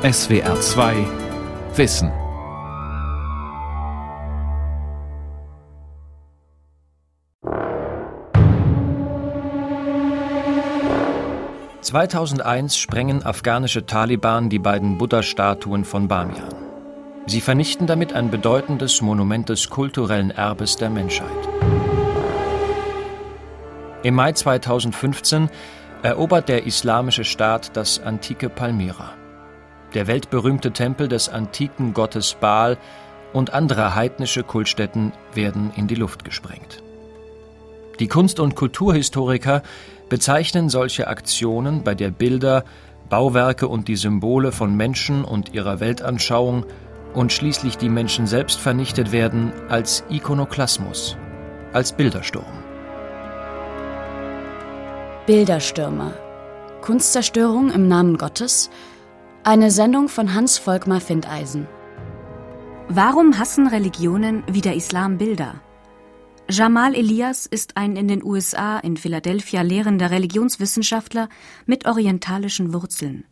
SWR 0.00 0.60
2 0.60 0.94
Wissen. 1.74 2.12
(2001) 11.80 12.76
sprengen 12.78 13.26
afghanische 13.26 13.86
Taliban 13.86 14.48
die 14.48 14.60
beiden 14.60 14.98
Buddha-Statuen 14.98 15.84
von 15.84 16.06
Bamian. 16.06 16.54
Sie 17.26 17.40
vernichten 17.40 17.88
damit 17.88 18.12
ein 18.12 18.30
bedeutendes 18.30 19.02
Monument 19.02 19.48
des 19.48 19.68
kulturellen 19.68 20.30
Erbes 20.30 20.76
der 20.76 20.90
Menschheit. 20.90 21.28
Im 24.04 24.14
Mai 24.14 24.30
2015 24.30 25.50
erobert 26.04 26.48
der 26.48 26.66
Islamische 26.66 27.24
Staat 27.24 27.76
das 27.76 27.98
antike 27.98 28.48
Palmyra. 28.48 29.17
Der 29.94 30.06
weltberühmte 30.06 30.72
Tempel 30.72 31.08
des 31.08 31.28
antiken 31.28 31.94
Gottes 31.94 32.34
Baal 32.34 32.76
und 33.32 33.52
andere 33.54 33.94
heidnische 33.94 34.42
Kultstätten 34.42 35.12
werden 35.34 35.70
in 35.76 35.86
die 35.86 35.94
Luft 35.94 36.24
gesprengt. 36.24 36.82
Die 37.98 38.08
Kunst- 38.08 38.38
und 38.38 38.54
Kulturhistoriker 38.54 39.62
bezeichnen 40.08 40.68
solche 40.68 41.08
Aktionen, 41.08 41.82
bei 41.82 41.94
der 41.94 42.10
Bilder, 42.10 42.64
Bauwerke 43.08 43.68
und 43.68 43.88
die 43.88 43.96
Symbole 43.96 44.52
von 44.52 44.76
Menschen 44.76 45.24
und 45.24 45.54
ihrer 45.54 45.80
Weltanschauung 45.80 46.64
und 47.14 47.32
schließlich 47.32 47.78
die 47.78 47.88
Menschen 47.88 48.26
selbst 48.26 48.60
vernichtet 48.60 49.12
werden, 49.12 49.52
als 49.68 50.04
Ikonoklasmus, 50.10 51.16
als 51.72 51.92
Bildersturm. 51.92 52.44
Bilderstürme. 55.26 56.12
Kunstzerstörung 56.82 57.70
im 57.70 57.88
Namen 57.88 58.16
Gottes 58.16 58.70
eine 59.44 59.70
Sendung 59.70 60.08
von 60.08 60.34
Hans 60.34 60.58
Volkmar 60.58 61.00
Findeisen. 61.00 61.66
Warum 62.88 63.38
hassen 63.38 63.66
Religionen 63.66 64.42
wie 64.50 64.60
der 64.60 64.74
Islam 64.74 65.18
Bilder? 65.18 65.60
Jamal 66.50 66.94
Elias 66.94 67.46
ist 67.46 67.76
ein 67.76 67.96
in 67.96 68.08
den 68.08 68.24
USA 68.24 68.78
in 68.78 68.96
Philadelphia 68.96 69.62
lehrender 69.62 70.10
Religionswissenschaftler 70.10 71.28
mit 71.66 71.86
orientalischen 71.86 72.72
Wurzeln. 72.72 73.24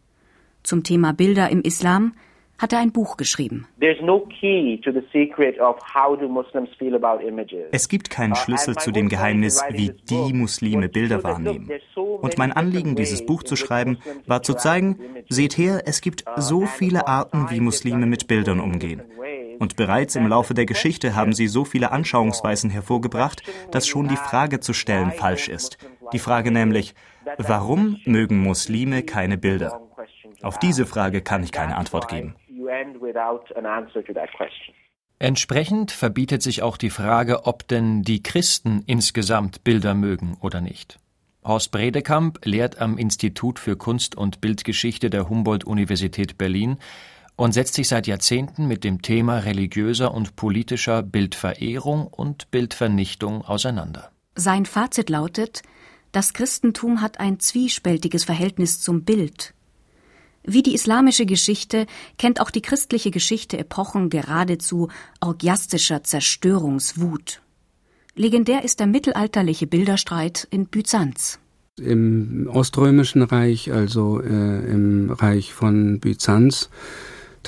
Zum 0.63 0.83
Thema 0.83 1.13
Bilder 1.13 1.49
im 1.49 1.63
Islam 1.63 2.13
hat 2.59 2.73
er 2.73 2.79
ein 2.79 2.93
Buch 2.93 3.17
geschrieben. 3.17 3.67
Es 7.71 7.89
gibt 7.89 8.11
keinen 8.11 8.33
uh, 8.33 8.37
Schlüssel 8.37 8.77
zu 8.77 8.91
dem 8.91 9.09
Geheimnis, 9.09 9.63
wie 9.71 9.91
die 9.91 10.33
Muslime 10.33 10.89
Bilder 10.89 11.23
wahrnehmen. 11.23 11.71
Und 11.95 12.39
mein 12.39 12.53
Anliegen, 12.53 12.97
dieses 12.97 13.27
Buch 13.27 13.43
zu 13.43 13.57
schreiben, 13.57 13.99
war 14.27 14.43
zu 14.43 14.55
zeigen, 14.55 14.99
seht 15.29 15.59
her, 15.59 15.83
es 15.87 16.01
gibt 16.01 16.25
uh, 16.27 16.41
so 16.41 16.67
viele 16.67 17.07
Arten, 17.07 17.51
wie 17.51 17.61
Muslime 17.61 18.07
mit 18.07 18.27
Bildern 18.27 18.61
umgehen. 18.61 19.03
Und 19.59 19.77
bereits 19.77 20.17
im 20.17 20.27
Laufe 20.27 20.55
der 20.55 20.67
Geschichte 20.67 21.15
haben 21.15 21.33
sie 21.33 21.47
so 21.47 21.65
viele 21.65 21.91
Anschauungsweisen 21.91 22.71
hervorgebracht, 22.71 23.43
dass 23.71 23.87
schon 23.87 24.09
die 24.09 24.17
Frage 24.17 24.61
zu 24.61 24.73
stellen 24.73 25.13
falsch 25.13 25.49
ist. 25.49 25.79
Die 26.13 26.19
Frage 26.19 26.51
nämlich, 26.51 26.95
warum 27.39 27.99
mögen 28.05 28.39
Muslime 28.39 29.03
keine 29.03 29.39
Bilder? 29.39 29.81
Auf 30.43 30.59
diese 30.59 30.85
Frage 30.85 31.23
kann 31.23 31.43
ich 31.43 31.53
keine 31.53 31.77
Antwort 31.77 32.09
geben 32.09 32.35
end 32.81 33.01
without 33.01 33.53
an 33.57 33.67
answer 33.67 34.05
to 34.05 34.13
that 34.13 34.31
question. 34.37 34.75
Entsprechend 35.19 35.93
verbietet 35.93 36.43
sich 36.43 36.63
auch 36.63 36.77
die 36.77 36.91
Frage, 36.91 37.47
ob 37.47 37.67
denn 37.69 38.03
die 38.03 38.23
Christen 38.23 38.83
insgesamt 38.87 39.65
Bilder 39.65 39.95
mögen 39.95 40.37
oder 40.41 40.61
nicht. 40.61 40.99
Horst 41.43 41.71
Bredekamp 41.71 42.45
lehrt 42.45 42.81
am 42.81 42.99
Institut 42.99 43.59
für 43.59 43.77
Kunst- 43.77 44.17
und 44.17 44.41
Bildgeschichte 44.41 45.09
der 45.09 45.29
Humboldt-Universität 45.29 46.37
Berlin 46.37 46.77
und 47.37 47.53
setzt 47.53 47.75
sich 47.75 47.89
seit 47.89 48.07
Jahrzehnten 48.07 48.67
mit 48.67 48.83
dem 48.83 49.01
Thema 49.01 49.39
religiöser 49.39 50.13
und 50.13 50.37
politischer 50.37 51.03
Bildverehrung 51.03 52.09
und 52.09 52.51
Bildvernichtung 52.51 53.43
auseinander. 53.43 54.11
Sein 54.35 54.67
Fazit 54.67 55.09
lautet, 55.09 55.63
das 56.13 56.35
Christentum 56.35 57.01
hat 57.01 57.21
ein 57.21 57.41
zwiespältiges 57.41 58.25
Verhältnis 58.25 58.81
zum 58.81 59.05
Bild, 59.05 59.55
wie 60.47 60.63
die 60.63 60.75
islamische 60.75 61.27
Geschichte 61.27 61.87
kennt 62.19 62.41
auch 62.41 62.51
die 62.51 62.63
christliche 62.63 63.11
Geschichte 63.11 63.59
Epochen 63.59 64.11
geradezu 64.11 64.89
orgiastischer 65.21 66.03
Zerstörungswut. 66.03 67.43
Legendär 68.15 68.65
ist 68.65 68.81
der 68.81 68.87
mittelalterliche 68.87 69.67
Bilderstreit 69.67 70.49
in 70.51 70.67
Byzanz. 70.67 71.39
Im 71.79 72.49
Oströmischen 72.51 73.23
Reich, 73.23 73.71
also 73.71 74.23
äh, 74.23 74.71
im 74.71 75.11
Reich 75.11 75.53
von 75.53 76.01
Byzanz, 76.01 76.71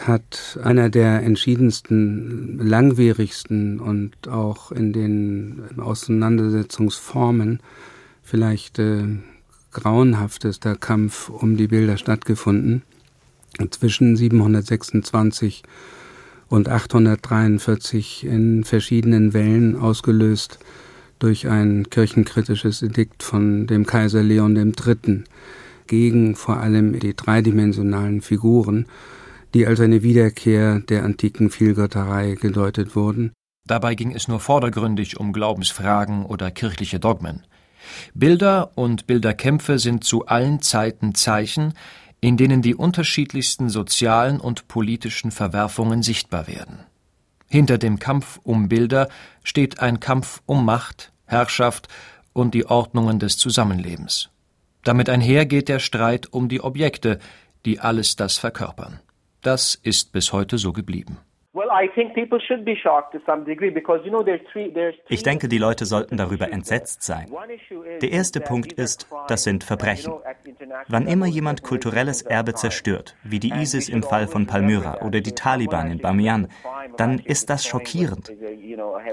hat 0.07 0.59
einer 0.63 0.91
der 0.91 1.23
entschiedensten, 1.23 2.59
langwierigsten 2.59 3.81
und 3.81 4.29
auch 4.29 4.71
in 4.71 4.93
den 4.93 5.63
Auseinandersetzungsformen 5.79 7.61
vielleicht 8.23 8.79
äh, 8.79 9.07
grauenhaftester 9.73 10.77
Kampf 10.77 11.29
um 11.29 11.57
die 11.57 11.69
Bilder 11.69 11.97
stattgefunden. 11.97 12.83
Zwischen 13.71 14.17
726 14.17 15.63
und 16.49 16.69
843 16.69 18.25
in 18.25 18.65
verschiedenen 18.65 19.35
Wellen 19.35 19.77
ausgelöst 19.77 20.59
durch 21.19 21.49
ein 21.49 21.91
kirchenkritisches 21.91 22.83
Edikt 22.83 23.23
von 23.23 23.67
dem 23.67 23.87
Kaiser 23.87 24.23
Leon 24.23 24.57
III. 24.57 25.25
gegen 25.87 26.37
vor 26.37 26.59
allem 26.59 26.99
die 26.99 27.15
dreidimensionalen 27.15 28.23
Figuren, 28.23 28.87
die 29.55 29.67
als 29.67 29.81
eine 29.81 30.03
Wiederkehr 30.03 30.81
der 30.81 31.05
antiken 31.05 31.51
Vielgötterei 31.51 32.37
gedeutet 32.41 32.95
wurden. 32.95 33.33
Dabei 33.67 33.95
ging 33.95 34.13
es 34.13 34.29
nur 34.29 34.41
vordergründig 34.41 35.19
um 35.19 35.33
Glaubensfragen 35.33 36.25
oder 36.25 36.51
kirchliche 36.51 37.01
Dogmen. 37.01 37.43
Bilder 38.15 38.73
und 38.75 39.07
Bilderkämpfe 39.07 39.79
sind 39.79 40.05
zu 40.05 40.27
allen 40.27 40.63
Zeiten 40.63 41.15
Zeichen, 41.15 41.75
in 42.21 42.37
denen 42.37 42.63
die 42.63 42.75
unterschiedlichsten 42.75 43.69
sozialen 43.69 44.41
und 44.41 44.69
politischen 44.69 45.31
Verwerfungen 45.31 46.03
sichtbar 46.03 46.49
werden. 46.49 46.81
Hinter 47.49 47.79
dem 47.79 47.99
Kampf 47.99 48.41
um 48.43 48.69
Bilder 48.69 49.09
steht 49.43 49.81
ein 49.81 50.01
Kampf 50.01 50.43
um 50.45 50.65
Macht, 50.65 51.13
Herrschaft 51.27 51.89
und 52.33 52.55
die 52.55 52.67
Ordnungen 52.67 53.19
des 53.19 53.39
Zusammenlebens. 53.39 54.31
Damit 54.85 55.09
einher 55.09 55.47
geht 55.47 55.69
der 55.69 55.79
Streit 55.79 56.33
um 56.33 56.49
die 56.49 56.61
Objekte, 56.61 57.19
die 57.65 57.81
alles 57.81 58.17
das 58.17 58.39
verkörpern. 58.39 59.01
Das 59.43 59.75
ist 59.75 60.13
bis 60.13 60.33
heute 60.33 60.59
so 60.59 60.73
geblieben. 60.73 61.19
Ich 65.09 65.23
denke, 65.23 65.49
die 65.49 65.59
Leute 65.59 65.87
sollten 65.87 66.17
darüber 66.17 66.53
entsetzt 66.53 67.03
sein. 67.03 67.27
Der 68.01 68.13
erste 68.13 68.41
Punkt 68.41 68.73
ist, 68.73 69.09
das 69.27 69.43
sind 69.43 69.65
Verbrechen. 69.65 70.15
Wann 70.89 71.07
immer 71.07 71.27
jemand 71.27 71.63
kulturelles 71.63 72.23
Erbe 72.23 72.55
zerstört, 72.55 73.17
wie 73.25 73.41
die 73.41 73.53
ISIS 73.53 73.89
im 73.89 74.03
Fall 74.03 74.29
von 74.29 74.47
Palmyra 74.47 75.03
oder 75.03 75.21
die 75.21 75.35
Taliban 75.35 75.91
in 75.91 75.99
Bamiyan, 75.99 76.49
dann 76.97 77.19
ist 77.19 77.51
das 77.51 77.67
schockierend. 77.67 78.33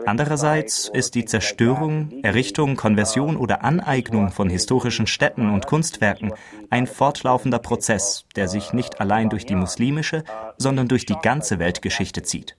Andererseits 0.06 0.90
ist 0.90 1.16
die 1.16 1.26
Zerstörung, 1.26 2.22
Errichtung, 2.24 2.76
Konversion 2.76 3.38
oder 3.38 3.64
Aneignung 3.64 4.30
von 4.30 4.50
historischen 4.50 5.08
Städten 5.08 5.52
und 5.52 5.66
Kunstwerken 5.66 6.34
ein 6.70 6.88
fortlaufender 6.88 7.60
Prozess, 7.60 8.26
der 8.36 8.48
sich 8.48 8.74
nicht 8.74 9.00
allein 9.02 9.30
durch 9.30 9.46
die 9.46 9.56
muslimische, 9.56 10.24
sondern 10.58 10.88
durch 10.88 11.06
die 11.06 11.18
ganze 11.22 11.60
Weltgeschichte 11.60 12.24
zieht. 12.24 12.58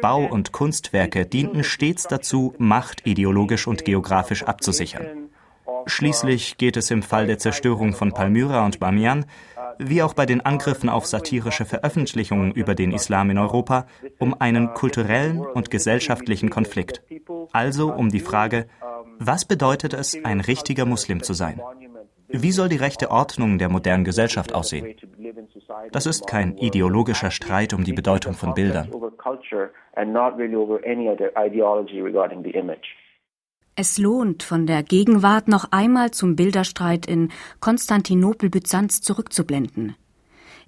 Bau- 0.00 0.26
und 0.26 0.52
Kunstwerke 0.52 1.26
dienten 1.26 1.64
stets 1.64 2.06
dazu, 2.06 2.54
Macht 2.58 3.06
ideologisch 3.06 3.66
und 3.66 3.84
geografisch 3.84 4.42
abzusichern. 4.42 5.30
Schließlich 5.86 6.58
geht 6.58 6.76
es 6.76 6.90
im 6.90 7.02
Fall 7.02 7.26
der 7.26 7.38
Zerstörung 7.38 7.94
von 7.94 8.12
Palmyra 8.12 8.64
und 8.64 8.78
Bamiyan, 8.78 9.26
wie 9.78 10.02
auch 10.02 10.14
bei 10.14 10.26
den 10.26 10.40
Angriffen 10.40 10.88
auf 10.88 11.06
satirische 11.06 11.64
Veröffentlichungen 11.64 12.52
über 12.52 12.74
den 12.74 12.92
Islam 12.92 13.30
in 13.30 13.38
Europa, 13.38 13.86
um 14.18 14.34
einen 14.40 14.74
kulturellen 14.74 15.40
und 15.40 15.70
gesellschaftlichen 15.70 16.50
Konflikt. 16.50 17.02
Also 17.52 17.92
um 17.92 18.10
die 18.10 18.20
Frage, 18.20 18.66
was 19.18 19.44
bedeutet 19.44 19.94
es, 19.94 20.16
ein 20.24 20.40
richtiger 20.40 20.84
Muslim 20.84 21.22
zu 21.22 21.32
sein? 21.32 21.60
Wie 22.28 22.52
soll 22.52 22.68
die 22.68 22.76
rechte 22.76 23.10
Ordnung 23.10 23.58
der 23.58 23.68
modernen 23.68 24.04
Gesellschaft 24.04 24.54
aussehen? 24.54 24.96
Das 25.90 26.06
ist 26.06 26.26
kein 26.26 26.56
ideologischer 26.58 27.30
Streit 27.30 27.74
um 27.74 27.84
die 27.84 27.92
Bedeutung 27.92 28.34
von 28.34 28.54
Bildern. 28.54 28.90
Es 33.74 33.98
lohnt, 33.98 34.42
von 34.42 34.66
der 34.66 34.82
Gegenwart 34.82 35.48
noch 35.48 35.72
einmal 35.72 36.10
zum 36.10 36.36
Bilderstreit 36.36 37.06
in 37.06 37.32
Konstantinopel-Byzanz 37.60 39.00
zurückzublenden. 39.00 39.96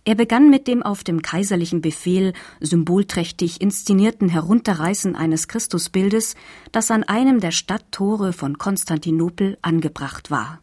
Er 0.06 0.14
begann 0.14 0.50
mit 0.50 0.69
dem 0.69 0.82
auf 0.82 1.02
dem 1.02 1.22
kaiserlichen 1.22 1.81
Befehl 1.81 2.34
symbolträchtig 2.60 3.60
inszenierten 3.62 4.28
Herunterreißen 4.28 5.17
eines 5.17 5.49
Christusbildes, 5.49 6.34
das 6.72 6.90
an 6.90 7.05
einem 7.05 7.40
der 7.40 7.52
Stadttore 7.52 8.34
von 8.34 8.58
Konstantinopel 8.58 9.56
angebracht 9.62 10.31
war. 10.31 10.60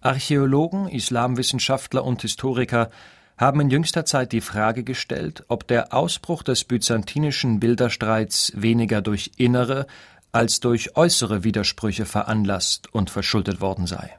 Archäologen, 0.00 0.88
Islamwissenschaftler 0.88 2.04
und 2.04 2.22
Historiker 2.22 2.90
haben 3.38 3.60
in 3.60 3.70
jüngster 3.70 4.04
Zeit 4.04 4.32
die 4.32 4.40
Frage 4.40 4.82
gestellt, 4.84 5.44
ob 5.48 5.66
der 5.68 5.94
Ausbruch 5.94 6.42
des 6.42 6.64
byzantinischen 6.64 7.60
Bilderstreits 7.60 8.52
weniger 8.54 9.00
durch 9.00 9.32
innere 9.36 9.86
als 10.32 10.60
durch 10.60 10.96
äußere 10.96 11.44
Widersprüche 11.44 12.04
veranlasst 12.04 12.92
und 12.92 13.10
verschuldet 13.10 13.60
worden 13.60 13.86
sei. 13.86 14.18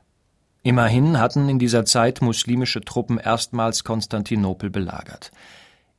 Immerhin 0.64 1.20
hatten 1.20 1.48
in 1.50 1.60
dieser 1.60 1.86
Zeit 1.86 2.22
muslimische 2.22 2.82
Truppen 2.82 3.18
erstmals 3.18 3.84
Konstantinopel 3.84 4.70
belagert. 4.70 5.32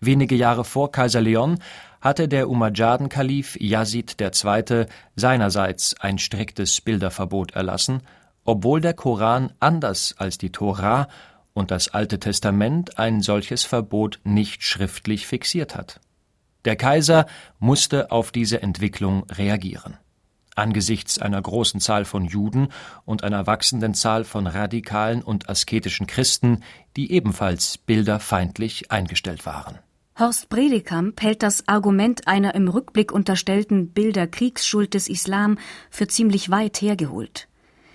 Wenige 0.00 0.34
Jahre 0.34 0.64
vor 0.64 0.90
Kaiser 0.90 1.20
Leon 1.20 1.58
hatte 2.00 2.28
der 2.28 2.48
Umayyaden-Kalif 2.48 3.56
Yazid 3.60 4.16
II. 4.20 4.86
seinerseits 5.14 5.94
ein 6.00 6.18
striktes 6.18 6.80
Bilderverbot 6.80 7.52
erlassen, 7.52 8.02
obwohl 8.44 8.80
der 8.80 8.94
Koran 8.94 9.52
anders 9.60 10.14
als 10.18 10.38
die 10.38 10.50
Tora 10.50 11.08
und 11.52 11.70
das 11.70 11.88
Alte 11.88 12.18
Testament 12.18 12.98
ein 12.98 13.20
solches 13.20 13.64
Verbot 13.64 14.20
nicht 14.24 14.62
schriftlich 14.62 15.26
fixiert 15.26 15.76
hat. 15.76 16.00
Der 16.64 16.76
Kaiser 16.76 17.26
musste 17.58 18.10
auf 18.10 18.32
diese 18.32 18.62
Entwicklung 18.62 19.24
reagieren. 19.30 19.96
Angesichts 20.56 21.18
einer 21.18 21.40
großen 21.40 21.80
Zahl 21.80 22.04
von 22.04 22.26
Juden 22.26 22.68
und 23.04 23.24
einer 23.24 23.46
wachsenden 23.46 23.94
Zahl 23.94 24.24
von 24.24 24.46
radikalen 24.46 25.22
und 25.22 25.48
asketischen 25.48 26.06
Christen, 26.06 26.62
die 26.96 27.12
ebenfalls 27.12 27.78
bilderfeindlich 27.78 28.90
eingestellt 28.90 29.46
waren. 29.46 29.78
Horst 30.18 30.50
Bredekamp 30.50 31.22
hält 31.22 31.42
das 31.42 31.66
Argument 31.66 32.28
einer 32.28 32.54
im 32.54 32.68
Rückblick 32.68 33.10
unterstellten 33.10 33.88
Bilderkriegsschuld 33.92 34.92
des 34.92 35.08
Islam 35.08 35.56
für 35.88 36.08
ziemlich 36.08 36.50
weit 36.50 36.82
hergeholt. 36.82 37.48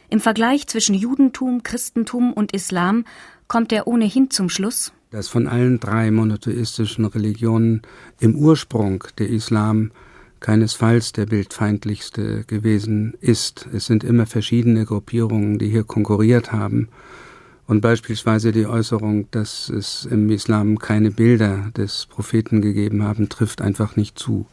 Im 0.09 0.19
Vergleich 0.19 0.65
zwischen 0.67 0.95
Judentum, 0.95 1.61
Christentum 1.61 2.33
und 2.33 2.51
Islam 2.51 3.05
kommt 3.47 3.71
er 3.71 3.87
ohnehin 3.87 4.29
zum 4.31 4.49
Schluss, 4.49 4.91
dass 5.11 5.27
von 5.27 5.47
allen 5.47 5.79
drei 5.79 6.11
monotheistischen 6.11 7.05
Religionen 7.05 7.81
im 8.19 8.35
Ursprung 8.35 9.03
der 9.17 9.29
Islam 9.29 9.91
keinesfalls 10.39 11.11
der 11.11 11.25
bildfeindlichste 11.25 12.43
gewesen 12.43 13.15
ist. 13.21 13.67
Es 13.73 13.85
sind 13.85 14.03
immer 14.03 14.25
verschiedene 14.25 14.85
Gruppierungen, 14.85 15.57
die 15.57 15.69
hier 15.69 15.83
konkurriert 15.83 16.51
haben. 16.51 16.89
Und 17.67 17.81
beispielsweise 17.81 18.51
die 18.51 18.67
Äußerung, 18.67 19.27
dass 19.31 19.69
es 19.69 20.05
im 20.05 20.29
Islam 20.29 20.77
keine 20.77 21.09
Bilder 21.09 21.71
des 21.75 22.05
Propheten 22.05 22.61
gegeben 22.61 23.03
haben, 23.03 23.27
trifft 23.27 23.59
einfach 23.61 23.95
nicht 23.95 24.19
zu. 24.19 24.45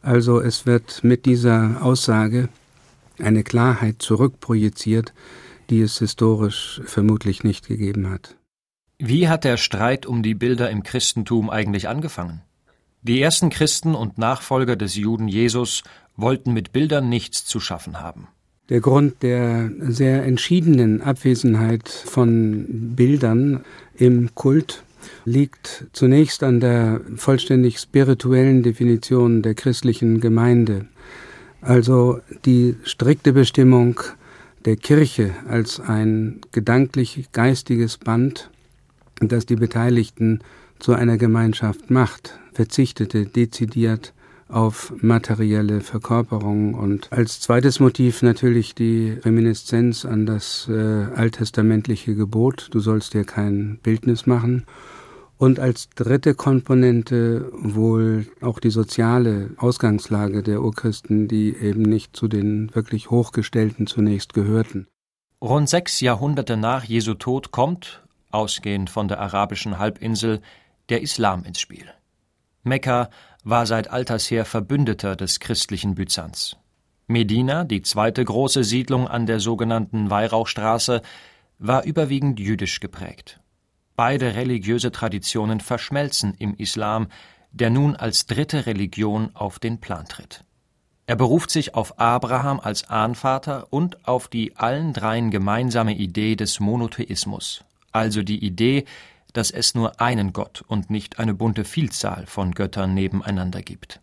Also 0.00 0.40
es 0.40 0.64
wird 0.64 1.02
mit 1.02 1.26
dieser 1.26 1.82
Aussage 1.82 2.48
eine 3.18 3.42
Klarheit 3.42 3.96
zurückprojiziert, 3.98 5.12
die 5.70 5.80
es 5.80 5.98
historisch 5.98 6.80
vermutlich 6.84 7.44
nicht 7.44 7.66
gegeben 7.66 8.08
hat. 8.08 8.36
Wie 8.98 9.28
hat 9.28 9.44
der 9.44 9.56
Streit 9.56 10.06
um 10.06 10.22
die 10.22 10.34
Bilder 10.34 10.70
im 10.70 10.82
Christentum 10.82 11.50
eigentlich 11.50 11.88
angefangen? 11.88 12.42
Die 13.02 13.20
ersten 13.20 13.50
Christen 13.50 13.94
und 13.94 14.18
Nachfolger 14.18 14.74
des 14.74 14.96
Juden 14.96 15.28
Jesus 15.28 15.84
wollten 16.16 16.52
mit 16.52 16.72
Bildern 16.72 17.08
nichts 17.08 17.44
zu 17.44 17.60
schaffen 17.60 18.00
haben. 18.00 18.28
Der 18.68 18.80
Grund 18.80 19.22
der 19.22 19.70
sehr 19.80 20.24
entschiedenen 20.24 21.02
Abwesenheit 21.02 21.88
von 21.88 22.94
Bildern 22.96 23.64
im 23.94 24.34
Kult 24.34 24.82
liegt 25.24 25.86
zunächst 25.92 26.42
an 26.42 26.58
der 26.58 27.00
vollständig 27.14 27.78
spirituellen 27.78 28.62
Definition 28.62 29.42
der 29.42 29.54
christlichen 29.54 30.20
Gemeinde, 30.20 30.86
also 31.60 32.20
die 32.44 32.76
strikte 32.82 33.32
Bestimmung 33.32 34.00
der 34.66 34.76
Kirche 34.76 35.30
als 35.48 35.80
ein 35.80 36.40
gedanklich 36.52 37.28
geistiges 37.32 37.96
Band, 37.98 38.50
das 39.20 39.46
die 39.46 39.56
Beteiligten 39.56 40.40
zu 40.78 40.92
einer 40.92 41.16
Gemeinschaft 41.16 41.90
macht, 41.90 42.38
verzichtete 42.52 43.26
dezidiert 43.26 44.12
auf 44.48 44.92
materielle 45.00 45.80
Verkörperung 45.80 46.74
und 46.74 47.12
als 47.12 47.40
zweites 47.40 47.80
Motiv 47.80 48.22
natürlich 48.22 48.74
die 48.74 49.10
Reminiszenz 49.24 50.04
an 50.04 50.26
das 50.26 50.68
äh, 50.68 50.72
alttestamentliche 50.72 52.14
Gebot, 52.14 52.68
du 52.70 52.80
sollst 52.80 53.14
dir 53.14 53.24
kein 53.24 53.78
Bildnis 53.82 54.26
machen. 54.26 54.64
Und 55.38 55.60
als 55.60 55.90
dritte 55.90 56.34
Komponente 56.34 57.50
wohl 57.52 58.26
auch 58.40 58.58
die 58.58 58.70
soziale 58.70 59.50
Ausgangslage 59.58 60.42
der 60.42 60.62
Urchristen, 60.62 61.28
die 61.28 61.54
eben 61.54 61.82
nicht 61.82 62.16
zu 62.16 62.26
den 62.26 62.74
wirklich 62.74 63.10
Hochgestellten 63.10 63.86
zunächst 63.86 64.32
gehörten. 64.32 64.86
Rund 65.42 65.68
sechs 65.68 66.00
Jahrhunderte 66.00 66.56
nach 66.56 66.84
Jesu 66.84 67.12
Tod 67.14 67.50
kommt, 67.50 68.02
ausgehend 68.30 68.88
von 68.88 69.08
der 69.08 69.20
arabischen 69.20 69.78
Halbinsel, 69.78 70.40
der 70.88 71.02
Islam 71.02 71.44
ins 71.44 71.60
Spiel. 71.60 71.86
Mekka 72.62 73.10
war 73.44 73.66
seit 73.66 73.90
alters 73.90 74.30
her 74.30 74.44
Verbündeter 74.44 75.16
des 75.16 75.38
christlichen 75.38 75.94
Byzanz. 75.94 76.56
Medina, 77.06 77.64
die 77.64 77.82
zweite 77.82 78.24
große 78.24 78.64
Siedlung 78.64 79.06
an 79.06 79.26
der 79.26 79.38
sogenannten 79.38 80.10
Weihrauchstraße, 80.10 81.02
war 81.58 81.84
überwiegend 81.84 82.40
jüdisch 82.40 82.80
geprägt. 82.80 83.40
Beide 83.96 84.34
religiöse 84.34 84.92
Traditionen 84.92 85.60
verschmelzen 85.60 86.34
im 86.38 86.54
Islam, 86.54 87.08
der 87.50 87.70
nun 87.70 87.96
als 87.96 88.26
dritte 88.26 88.66
Religion 88.66 89.30
auf 89.34 89.58
den 89.58 89.80
Plan 89.80 90.06
tritt. 90.06 90.44
Er 91.06 91.16
beruft 91.16 91.50
sich 91.50 91.74
auf 91.74 91.98
Abraham 91.98 92.60
als 92.60 92.90
Ahnvater 92.90 93.68
und 93.70 94.06
auf 94.06 94.28
die 94.28 94.56
allen 94.56 94.92
dreien 94.92 95.30
gemeinsame 95.30 95.94
Idee 95.94 96.36
des 96.36 96.60
Monotheismus, 96.60 97.64
also 97.92 98.22
die 98.22 98.44
Idee, 98.44 98.84
dass 99.36 99.50
es 99.50 99.74
nur 99.74 100.00
einen 100.00 100.32
Gott 100.32 100.64
und 100.66 100.90
nicht 100.90 101.18
eine 101.18 101.34
bunte 101.34 101.64
Vielzahl 101.64 102.24
von 102.26 102.52
Göttern 102.52 102.94
nebeneinander 102.94 103.60
gibt. 103.60 104.00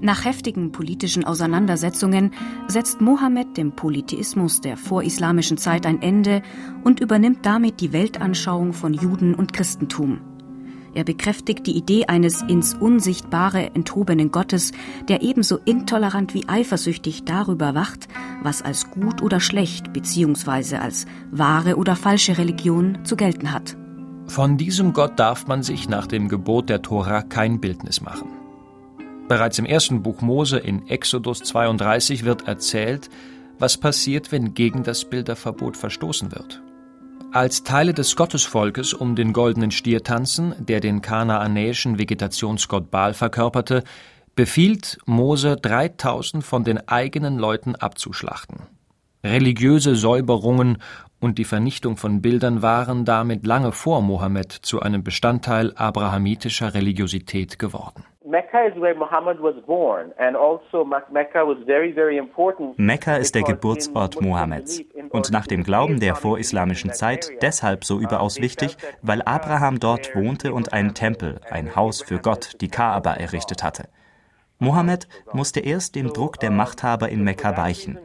Nach 0.00 0.24
heftigen 0.24 0.70
politischen 0.70 1.24
Auseinandersetzungen 1.24 2.32
setzt 2.68 3.00
Mohammed 3.00 3.56
dem 3.56 3.72
Polytheismus 3.72 4.60
der 4.60 4.76
vorislamischen 4.76 5.56
Zeit 5.56 5.86
ein 5.86 6.02
Ende 6.02 6.42
und 6.84 7.00
übernimmt 7.00 7.46
damit 7.46 7.80
die 7.80 7.92
Weltanschauung 7.92 8.72
von 8.74 8.94
Juden 8.94 9.34
und 9.34 9.52
Christentum. 9.52 10.20
Er 10.94 11.02
bekräftigt 11.02 11.66
die 11.66 11.76
Idee 11.76 12.06
eines 12.06 12.42
ins 12.42 12.74
Unsichtbare 12.74 13.74
enthobenen 13.74 14.30
Gottes, 14.30 14.70
der 15.08 15.22
ebenso 15.22 15.56
intolerant 15.56 16.34
wie 16.34 16.48
eifersüchtig 16.48 17.24
darüber 17.24 17.74
wacht, 17.74 18.06
was 18.42 18.62
als 18.62 18.90
gut 18.90 19.20
oder 19.20 19.40
schlecht 19.40 19.92
bzw. 19.92 20.76
als 20.76 21.06
wahre 21.32 21.76
oder 21.76 21.96
falsche 21.96 22.38
Religion 22.38 23.04
zu 23.04 23.16
gelten 23.16 23.50
hat. 23.50 23.76
Von 24.26 24.56
diesem 24.56 24.92
Gott 24.92 25.18
darf 25.18 25.46
man 25.46 25.62
sich 25.62 25.88
nach 25.88 26.06
dem 26.06 26.28
Gebot 26.28 26.68
der 26.68 26.82
Tora 26.82 27.22
kein 27.22 27.60
Bildnis 27.60 28.00
machen. 28.00 28.28
Bereits 29.28 29.58
im 29.58 29.64
ersten 29.64 30.02
Buch 30.02 30.20
Mose 30.22 30.58
in 30.58 30.88
Exodus 30.88 31.40
32 31.40 32.24
wird 32.24 32.48
erzählt, 32.48 33.08
was 33.58 33.76
passiert, 33.76 34.32
wenn 34.32 34.54
gegen 34.54 34.82
das 34.82 35.04
Bilderverbot 35.04 35.76
verstoßen 35.76 36.32
wird. 36.32 36.62
Als 37.32 37.64
Teile 37.64 37.94
des 37.94 38.16
Gottesvolkes 38.16 38.94
um 38.94 39.16
den 39.16 39.32
goldenen 39.32 39.70
Stier 39.70 40.02
tanzen, 40.02 40.54
der 40.58 40.80
den 40.80 41.02
kanaanäischen 41.02 41.98
Vegetationsgott 41.98 42.90
Baal 42.90 43.14
verkörperte, 43.14 43.82
befiehlt 44.36 44.98
Mose 45.06 45.56
3000 45.56 46.44
von 46.44 46.64
den 46.64 46.88
eigenen 46.88 47.38
Leuten 47.38 47.76
abzuschlachten. 47.76 48.62
Religiöse 49.24 49.96
Säuberungen 49.96 50.78
und 51.24 51.38
die 51.38 51.44
Vernichtung 51.44 51.96
von 51.96 52.20
Bildern 52.20 52.60
waren 52.60 53.06
damit 53.06 53.46
lange 53.46 53.72
vor 53.72 54.02
Mohammed 54.02 54.52
zu 54.52 54.80
einem 54.80 55.02
Bestandteil 55.02 55.72
abrahamitischer 55.74 56.74
Religiosität 56.74 57.58
geworden. 57.58 58.04
Mekka 62.76 63.16
ist 63.16 63.34
der 63.34 63.42
Geburtsort 63.42 64.20
Mohammeds 64.20 64.82
und 65.10 65.30
nach 65.30 65.46
dem 65.46 65.62
Glauben 65.62 65.98
der 65.98 66.14
vorislamischen 66.14 66.92
Zeit 66.92 67.30
deshalb 67.40 67.84
so 67.84 67.98
überaus 67.98 68.40
wichtig, 68.40 68.76
weil 69.00 69.22
Abraham 69.22 69.80
dort 69.80 70.14
wohnte 70.14 70.52
und 70.52 70.74
einen 70.74 70.92
Tempel, 70.92 71.40
ein 71.50 71.74
Haus 71.74 72.02
für 72.02 72.18
Gott, 72.18 72.60
die 72.60 72.68
Kaaba, 72.68 73.14
errichtet 73.14 73.62
hatte. 73.62 73.88
Mohammed 74.58 75.08
musste 75.32 75.60
erst 75.60 75.94
dem 75.94 76.12
Druck 76.12 76.38
der 76.38 76.50
Machthaber 76.50 77.08
in 77.08 77.24
Mekka 77.24 77.56
weichen. 77.56 77.98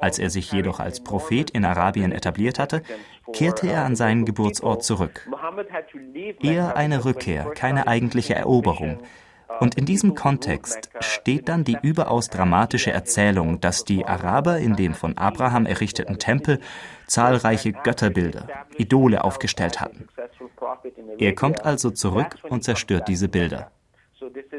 Als 0.00 0.18
er 0.18 0.30
sich 0.30 0.52
jedoch 0.52 0.80
als 0.80 1.02
Prophet 1.02 1.50
in 1.50 1.64
Arabien 1.64 2.12
etabliert 2.12 2.58
hatte, 2.58 2.82
kehrte 3.32 3.68
er 3.68 3.84
an 3.84 3.96
seinen 3.96 4.24
Geburtsort 4.24 4.82
zurück. 4.82 5.28
Eher 6.40 6.76
eine 6.76 7.04
Rückkehr, 7.04 7.44
keine 7.54 7.86
eigentliche 7.86 8.34
Eroberung. 8.34 8.98
Und 9.60 9.76
in 9.76 9.86
diesem 9.86 10.14
Kontext 10.14 10.90
steht 11.00 11.48
dann 11.48 11.64
die 11.64 11.78
überaus 11.82 12.28
dramatische 12.28 12.92
Erzählung, 12.92 13.60
dass 13.60 13.84
die 13.84 14.04
Araber 14.04 14.58
in 14.58 14.76
dem 14.76 14.94
von 14.94 15.16
Abraham 15.16 15.66
errichteten 15.66 16.18
Tempel 16.18 16.60
zahlreiche 17.06 17.72
Götterbilder, 17.72 18.46
Idole 18.76 19.24
aufgestellt 19.24 19.80
hatten. 19.80 20.08
Er 21.18 21.34
kommt 21.34 21.64
also 21.64 21.90
zurück 21.90 22.36
und 22.48 22.62
zerstört 22.62 23.08
diese 23.08 23.28
Bilder. 23.28 23.72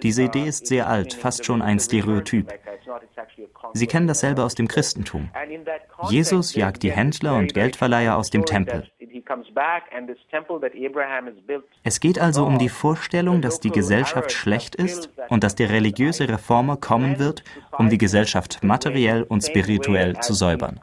Diese 0.01 0.23
Idee 0.23 0.47
ist 0.47 0.67
sehr 0.67 0.87
alt, 0.87 1.13
fast 1.13 1.45
schon 1.45 1.61
ein 1.61 1.79
Stereotyp. 1.79 2.53
Sie 3.73 3.87
kennen 3.87 4.07
dasselbe 4.07 4.43
aus 4.43 4.55
dem 4.55 4.67
Christentum. 4.67 5.29
Jesus 6.09 6.55
jagt 6.55 6.83
die 6.83 6.91
Händler 6.91 7.35
und 7.35 7.53
Geldverleiher 7.53 8.17
aus 8.17 8.29
dem 8.29 8.45
Tempel. 8.45 8.89
Es 11.83 11.99
geht 11.99 12.19
also 12.19 12.45
um 12.45 12.57
die 12.57 12.69
Vorstellung, 12.69 13.41
dass 13.41 13.59
die 13.59 13.69
Gesellschaft 13.69 14.31
schlecht 14.31 14.75
ist 14.75 15.09
und 15.29 15.43
dass 15.43 15.55
der 15.55 15.69
religiöse 15.69 16.27
Reformer 16.27 16.77
kommen 16.77 17.19
wird, 17.19 17.43
um 17.77 17.89
die 17.89 17.97
Gesellschaft 17.97 18.63
materiell 18.63 19.23
und 19.23 19.43
spirituell 19.43 20.19
zu 20.19 20.33
säubern. 20.33 20.79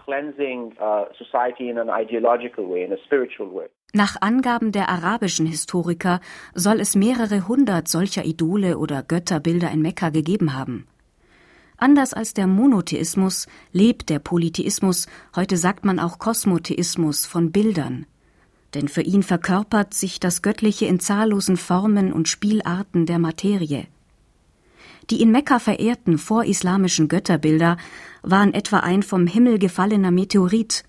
Nach 3.92 4.16
Angaben 4.20 4.72
der 4.72 4.88
arabischen 4.88 5.46
Historiker 5.46 6.20
soll 6.54 6.80
es 6.80 6.94
mehrere 6.94 7.48
hundert 7.48 7.88
solcher 7.88 8.24
Idole 8.24 8.78
oder 8.78 9.02
Götterbilder 9.02 9.70
in 9.70 9.80
Mekka 9.80 10.10
gegeben 10.10 10.54
haben. 10.54 10.86
Anders 11.78 12.14
als 12.14 12.32
der 12.32 12.46
Monotheismus 12.46 13.46
lebt 13.72 14.08
der 14.08 14.18
Polytheismus, 14.18 15.06
heute 15.34 15.56
sagt 15.56 15.84
man 15.84 15.98
auch 15.98 16.18
Kosmotheismus, 16.18 17.26
von 17.26 17.52
Bildern. 17.52 18.06
Denn 18.74 18.88
für 18.88 19.02
ihn 19.02 19.22
verkörpert 19.22 19.92
sich 19.92 20.18
das 20.18 20.40
Göttliche 20.40 20.86
in 20.86 21.00
zahllosen 21.00 21.56
Formen 21.56 22.12
und 22.12 22.28
Spielarten 22.28 23.04
der 23.04 23.18
Materie. 23.18 23.86
Die 25.10 25.20
in 25.22 25.30
Mekka 25.30 25.58
verehrten 25.58 26.18
vorislamischen 26.18 27.08
Götterbilder 27.08 27.76
waren 28.22 28.54
etwa 28.54 28.80
ein 28.80 29.02
vom 29.02 29.26
Himmel 29.26 29.58
gefallener 29.58 30.10
Meteorit, 30.10 30.84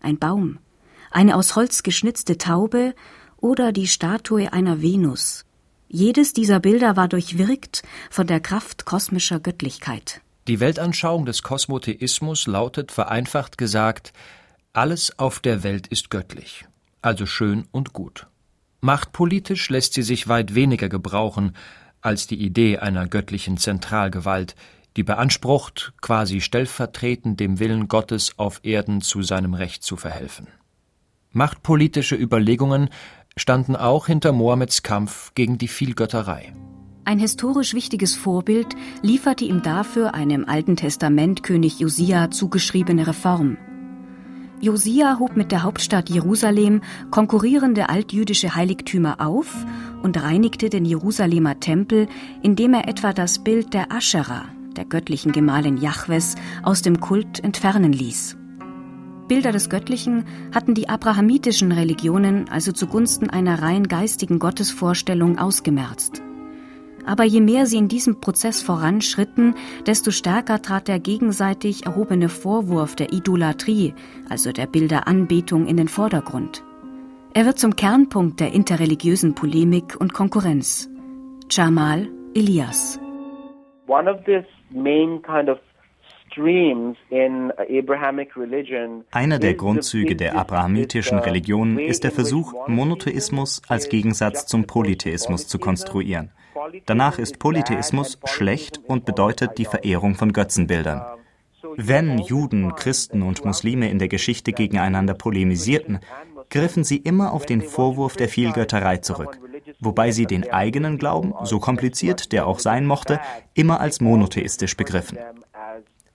ein 0.00 0.18
Baum, 0.18 0.58
eine 1.10 1.36
aus 1.36 1.54
Holz 1.56 1.82
geschnitzte 1.82 2.38
Taube 2.38 2.94
oder 3.36 3.72
die 3.72 3.88
Statue 3.88 4.52
einer 4.52 4.80
Venus. 4.80 5.44
Jedes 5.94 6.32
dieser 6.32 6.58
Bilder 6.58 6.96
war 6.96 7.06
durchwirkt 7.06 7.82
von 8.08 8.26
der 8.26 8.40
Kraft 8.40 8.86
kosmischer 8.86 9.40
Göttlichkeit. 9.40 10.22
Die 10.48 10.58
Weltanschauung 10.58 11.26
des 11.26 11.42
Kosmotheismus 11.42 12.46
lautet 12.46 12.90
vereinfacht 12.90 13.58
gesagt, 13.58 14.14
alles 14.72 15.18
auf 15.18 15.40
der 15.40 15.62
Welt 15.62 15.86
ist 15.88 16.08
göttlich, 16.08 16.64
also 17.02 17.26
schön 17.26 17.66
und 17.72 17.92
gut. 17.92 18.26
Machtpolitisch 18.80 19.68
lässt 19.68 19.92
sie 19.92 20.00
sich 20.00 20.28
weit 20.28 20.54
weniger 20.54 20.88
gebrauchen 20.88 21.54
als 22.00 22.26
die 22.26 22.42
Idee 22.42 22.78
einer 22.78 23.06
göttlichen 23.06 23.58
Zentralgewalt, 23.58 24.56
die 24.96 25.02
beansprucht, 25.02 25.92
quasi 26.00 26.40
stellvertretend 26.40 27.38
dem 27.38 27.58
Willen 27.58 27.88
Gottes 27.88 28.38
auf 28.38 28.60
Erden 28.62 29.02
zu 29.02 29.20
seinem 29.20 29.52
Recht 29.52 29.82
zu 29.82 29.98
verhelfen. 29.98 30.46
Machtpolitische 31.32 32.14
Überlegungen 32.14 32.90
standen 33.36 33.76
auch 33.76 34.06
hinter 34.06 34.32
Mohammeds 34.32 34.82
Kampf 34.82 35.32
gegen 35.34 35.58
die 35.58 35.68
Vielgötterei. 35.68 36.52
Ein 37.04 37.18
historisch 37.18 37.74
wichtiges 37.74 38.14
Vorbild 38.14 38.76
lieferte 39.02 39.44
ihm 39.44 39.62
dafür 39.62 40.14
eine 40.14 40.34
im 40.34 40.48
Alten 40.48 40.76
Testament 40.76 41.42
König 41.42 41.80
Josia 41.80 42.30
zugeschriebene 42.30 43.06
Reform. 43.06 43.56
Josia 44.60 45.18
hob 45.18 45.36
mit 45.36 45.50
der 45.50 45.64
Hauptstadt 45.64 46.08
Jerusalem 46.08 46.82
konkurrierende 47.10 47.88
altjüdische 47.88 48.54
Heiligtümer 48.54 49.20
auf 49.20 49.66
und 50.04 50.22
reinigte 50.22 50.70
den 50.70 50.84
Jerusalemer 50.84 51.58
Tempel, 51.58 52.06
indem 52.42 52.74
er 52.74 52.86
etwa 52.86 53.12
das 53.12 53.42
Bild 53.42 53.74
der 53.74 53.90
Aschera, 53.90 54.44
der 54.76 54.84
göttlichen 54.84 55.32
Gemahlin 55.32 55.78
Jahwes, 55.78 56.36
aus 56.62 56.82
dem 56.82 57.00
Kult 57.00 57.42
entfernen 57.42 57.92
ließ. 57.92 58.36
Bilder 59.32 59.50
des 59.50 59.70
Göttlichen 59.70 60.26
hatten 60.54 60.74
die 60.74 60.90
abrahamitischen 60.90 61.72
Religionen 61.72 62.50
also 62.50 62.70
zugunsten 62.70 63.30
einer 63.30 63.62
rein 63.62 63.88
geistigen 63.88 64.38
Gottesvorstellung 64.38 65.38
ausgemerzt. 65.38 66.22
Aber 67.06 67.24
je 67.24 67.40
mehr 67.40 67.64
sie 67.64 67.78
in 67.78 67.88
diesem 67.88 68.20
Prozess 68.20 68.60
voranschritten, 68.60 69.54
desto 69.86 70.10
stärker 70.10 70.60
trat 70.60 70.86
der 70.86 70.98
gegenseitig 70.98 71.86
erhobene 71.86 72.28
Vorwurf 72.28 72.94
der 72.94 73.14
Idolatrie, 73.14 73.94
also 74.28 74.52
der 74.52 74.66
Bilderanbetung, 74.66 75.66
in 75.66 75.78
den 75.78 75.88
Vordergrund. 75.88 76.62
Er 77.32 77.46
wird 77.46 77.58
zum 77.58 77.74
Kernpunkt 77.74 78.38
der 78.38 78.52
interreligiösen 78.52 79.34
Polemik 79.34 79.98
und 79.98 80.12
Konkurrenz. 80.12 80.90
Jamal 81.50 82.06
Elias. 82.34 83.00
One 83.86 84.10
of 84.10 84.22
this 84.26 84.44
main 84.68 85.22
kind 85.22 85.48
of 85.48 85.56
einer 89.10 89.38
der 89.38 89.54
Grundzüge 89.54 90.16
der 90.16 90.36
abrahamitischen 90.36 91.18
Religion 91.18 91.78
ist 91.78 92.04
der 92.04 92.10
Versuch, 92.10 92.68
Monotheismus 92.68 93.62
als 93.68 93.88
Gegensatz 93.88 94.46
zum 94.46 94.66
Polytheismus 94.66 95.46
zu 95.46 95.58
konstruieren. 95.58 96.30
Danach 96.86 97.18
ist 97.18 97.38
Polytheismus 97.38 98.18
schlecht 98.24 98.80
und 98.86 99.04
bedeutet 99.04 99.58
die 99.58 99.64
Verehrung 99.64 100.14
von 100.14 100.32
Götzenbildern. 100.32 101.02
Wenn 101.76 102.18
Juden, 102.18 102.74
Christen 102.74 103.22
und 103.22 103.44
Muslime 103.44 103.90
in 103.90 103.98
der 103.98 104.08
Geschichte 104.08 104.52
gegeneinander 104.52 105.14
polemisierten, 105.14 106.00
griffen 106.50 106.84
sie 106.84 106.98
immer 106.98 107.32
auf 107.32 107.46
den 107.46 107.62
Vorwurf 107.62 108.16
der 108.16 108.28
Vielgötterei 108.28 108.98
zurück, 108.98 109.38
wobei 109.80 110.10
sie 110.10 110.26
den 110.26 110.50
eigenen 110.52 110.98
Glauben, 110.98 111.32
so 111.44 111.58
kompliziert 111.60 112.32
der 112.32 112.46
auch 112.46 112.58
sein 112.58 112.84
mochte, 112.84 113.20
immer 113.54 113.80
als 113.80 114.00
monotheistisch 114.00 114.76
begriffen. 114.76 115.18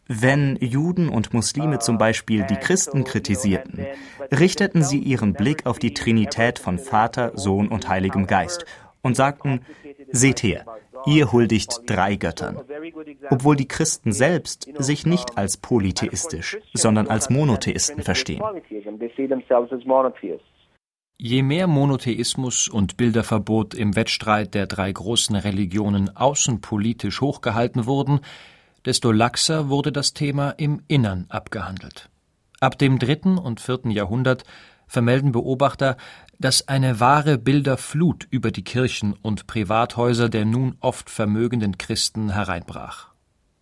Wenn 0.08 0.56
Juden 0.62 1.10
und 1.10 1.34
Muslime 1.34 1.80
zum 1.80 1.98
Beispiel 1.98 2.46
die 2.50 2.56
Christen 2.56 3.04
kritisierten, 3.04 3.86
richteten 4.32 4.82
sie 4.84 5.00
ihren 5.00 5.34
Blick 5.34 5.66
auf 5.66 5.80
die 5.80 5.94
Trinität 5.94 6.60
von 6.60 6.80
Vater, 6.80 7.32
Sohn 7.36 7.68
und 7.68 7.90
Heiligem 7.90 8.26
Geist 8.26 8.66
und 9.02 9.16
sagten, 9.16 9.62
seht 10.12 10.44
her, 10.44 10.66
ihr 11.06 11.32
huldigt 11.32 11.82
drei 11.86 12.16
Göttern. 12.16 12.62
Obwohl 13.30 13.56
die 13.58 13.68
Christen 13.68 14.14
selbst 14.14 14.70
sich 14.78 15.06
nicht 15.06 15.38
als 15.38 15.58
polytheistisch, 15.58 16.58
sondern 16.74 17.08
als 17.08 17.30
Monotheisten 17.30 18.02
verstehen. 18.02 18.44
Je 21.20 21.42
mehr 21.42 21.68
Monotheismus 21.68 22.68
und 22.68 22.96
Bilderverbot 22.96 23.74
im 23.74 23.96
Wettstreit 23.96 24.54
der 24.54 24.68
drei 24.68 24.92
großen 24.92 25.36
Religionen 25.36 26.16
außenpolitisch 26.16 27.22
hochgehalten 27.22 27.88
wurden, 27.88 28.22
desto 28.88 29.12
laxer 29.12 29.68
wurde 29.68 29.92
das 29.92 30.14
Thema 30.14 30.52
im 30.52 30.82
Innern 30.88 31.26
abgehandelt. 31.28 32.10
Ab 32.62 32.78
dem 32.78 33.00
dritten 33.00 33.38
und 33.38 33.60
vierten 33.60 33.92
Jahrhundert 33.92 34.46
vermelden 34.88 35.34
Beobachter, 35.34 35.98
dass 36.40 36.70
eine 36.70 37.02
wahre 37.02 37.38
Bilderflut 37.38 38.28
über 38.30 38.50
die 38.50 38.64
Kirchen 38.64 39.12
und 39.12 39.46
Privathäuser 39.46 40.30
der 40.30 40.46
nun 40.46 40.78
oft 40.80 41.10
vermögenden 41.10 41.78
Christen 41.78 42.32
hereinbrach. 42.32 43.10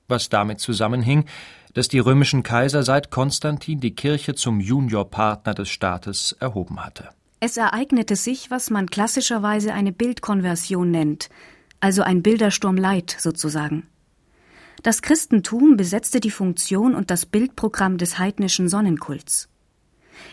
Was 0.08 0.30
damit 0.30 0.60
zusammenhing, 0.60 1.26
dass 1.74 1.88
die 1.88 1.98
römischen 1.98 2.44
Kaiser 2.44 2.84
seit 2.84 3.10
Konstantin 3.10 3.80
die 3.80 3.96
Kirche 3.96 4.36
zum 4.36 4.60
Juniorpartner 4.60 5.56
des 5.56 5.70
Staates 5.70 6.34
erhoben 6.40 6.86
hatte. 6.86 7.10
Es 7.40 7.58
ereignete 7.58 8.16
sich, 8.16 8.52
was 8.52 8.70
man 8.70 8.92
klassischerweise 8.92 9.74
eine 9.74 9.92
Bildkonversion 9.92 10.92
nennt, 10.92 11.30
also 11.80 12.04
ein 12.04 12.22
Bildersturm 12.22 12.78
Leid 12.78 13.16
sozusagen. 13.18 13.88
Das 14.86 15.02
Christentum 15.02 15.78
besetzte 15.78 16.20
die 16.20 16.30
Funktion 16.30 16.94
und 16.94 17.10
das 17.10 17.26
Bildprogramm 17.26 17.98
des 17.98 18.20
heidnischen 18.20 18.70
Sonnenkults. 18.70 19.50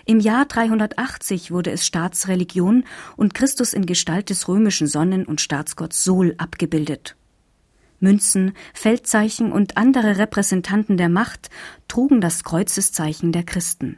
Im 0.04 0.20
Jahr 0.20 0.44
380 0.44 1.52
wurde 1.52 1.70
es 1.70 1.86
Staatsreligion 1.86 2.84
und 3.16 3.32
Christus 3.32 3.72
in 3.72 3.86
Gestalt 3.86 4.28
des 4.28 4.48
römischen 4.48 4.86
Sonnen- 4.86 5.24
und 5.24 5.40
Staatsgotts 5.40 6.04
Sol 6.04 6.34
abgebildet. 6.36 7.16
Münzen, 7.98 8.52
Feldzeichen 8.74 9.52
und 9.52 9.78
andere 9.78 10.18
Repräsentanten 10.18 10.98
der 10.98 11.08
Macht 11.08 11.48
trugen 11.88 12.20
das 12.20 12.44
Kreuzeszeichen 12.44 13.32
der 13.32 13.44
Christen. 13.44 13.96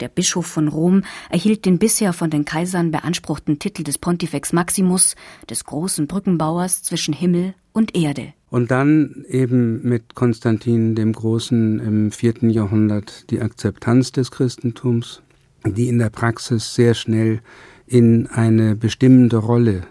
Der 0.00 0.08
Bischof 0.08 0.46
von 0.46 0.68
Rom 0.68 1.02
erhielt 1.30 1.64
den 1.64 1.78
bisher 1.78 2.12
von 2.12 2.30
den 2.30 2.44
Kaisern 2.44 2.90
beanspruchten 2.90 3.58
Titel 3.58 3.84
des 3.84 3.98
Pontifex 3.98 4.52
Maximus, 4.52 5.14
des 5.48 5.64
großen 5.64 6.06
Brückenbauers 6.06 6.82
zwischen 6.82 7.14
Himmel 7.14 7.54
und 7.72 7.96
Erde. 7.96 8.32
Und 8.50 8.70
dann 8.70 9.24
eben 9.28 9.82
mit 9.82 10.14
Konstantin 10.14 10.94
dem 10.94 11.12
Großen 11.12 11.80
im 11.80 12.10
vierten 12.10 12.50
Jahrhundert 12.50 13.30
die 13.30 13.40
Akzeptanz 13.40 14.12
des 14.12 14.30
Christentums, 14.30 15.22
die 15.64 15.88
in 15.88 15.98
der 15.98 16.10
Praxis 16.10 16.74
sehr 16.74 16.94
schnell 16.94 17.40
in 17.86 18.26
eine 18.26 18.76
bestimmende 18.76 19.36
Rolle 19.36 19.82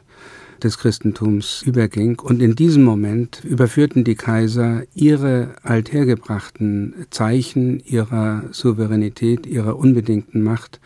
des 0.64 0.78
Christentums 0.78 1.62
überging. 1.62 2.20
Und 2.20 2.42
in 2.42 2.56
diesem 2.56 2.84
Moment 2.84 3.44
überführten 3.44 4.04
die 4.04 4.16
Kaiser 4.16 4.84
ihre 4.94 5.56
althergebrachten 5.64 7.06
Zeichen 7.10 7.80
ihrer 7.80 8.44
Souveränität, 8.52 9.46
ihrer 9.46 9.78
unbedingten 9.78 10.42
Macht 10.42 10.80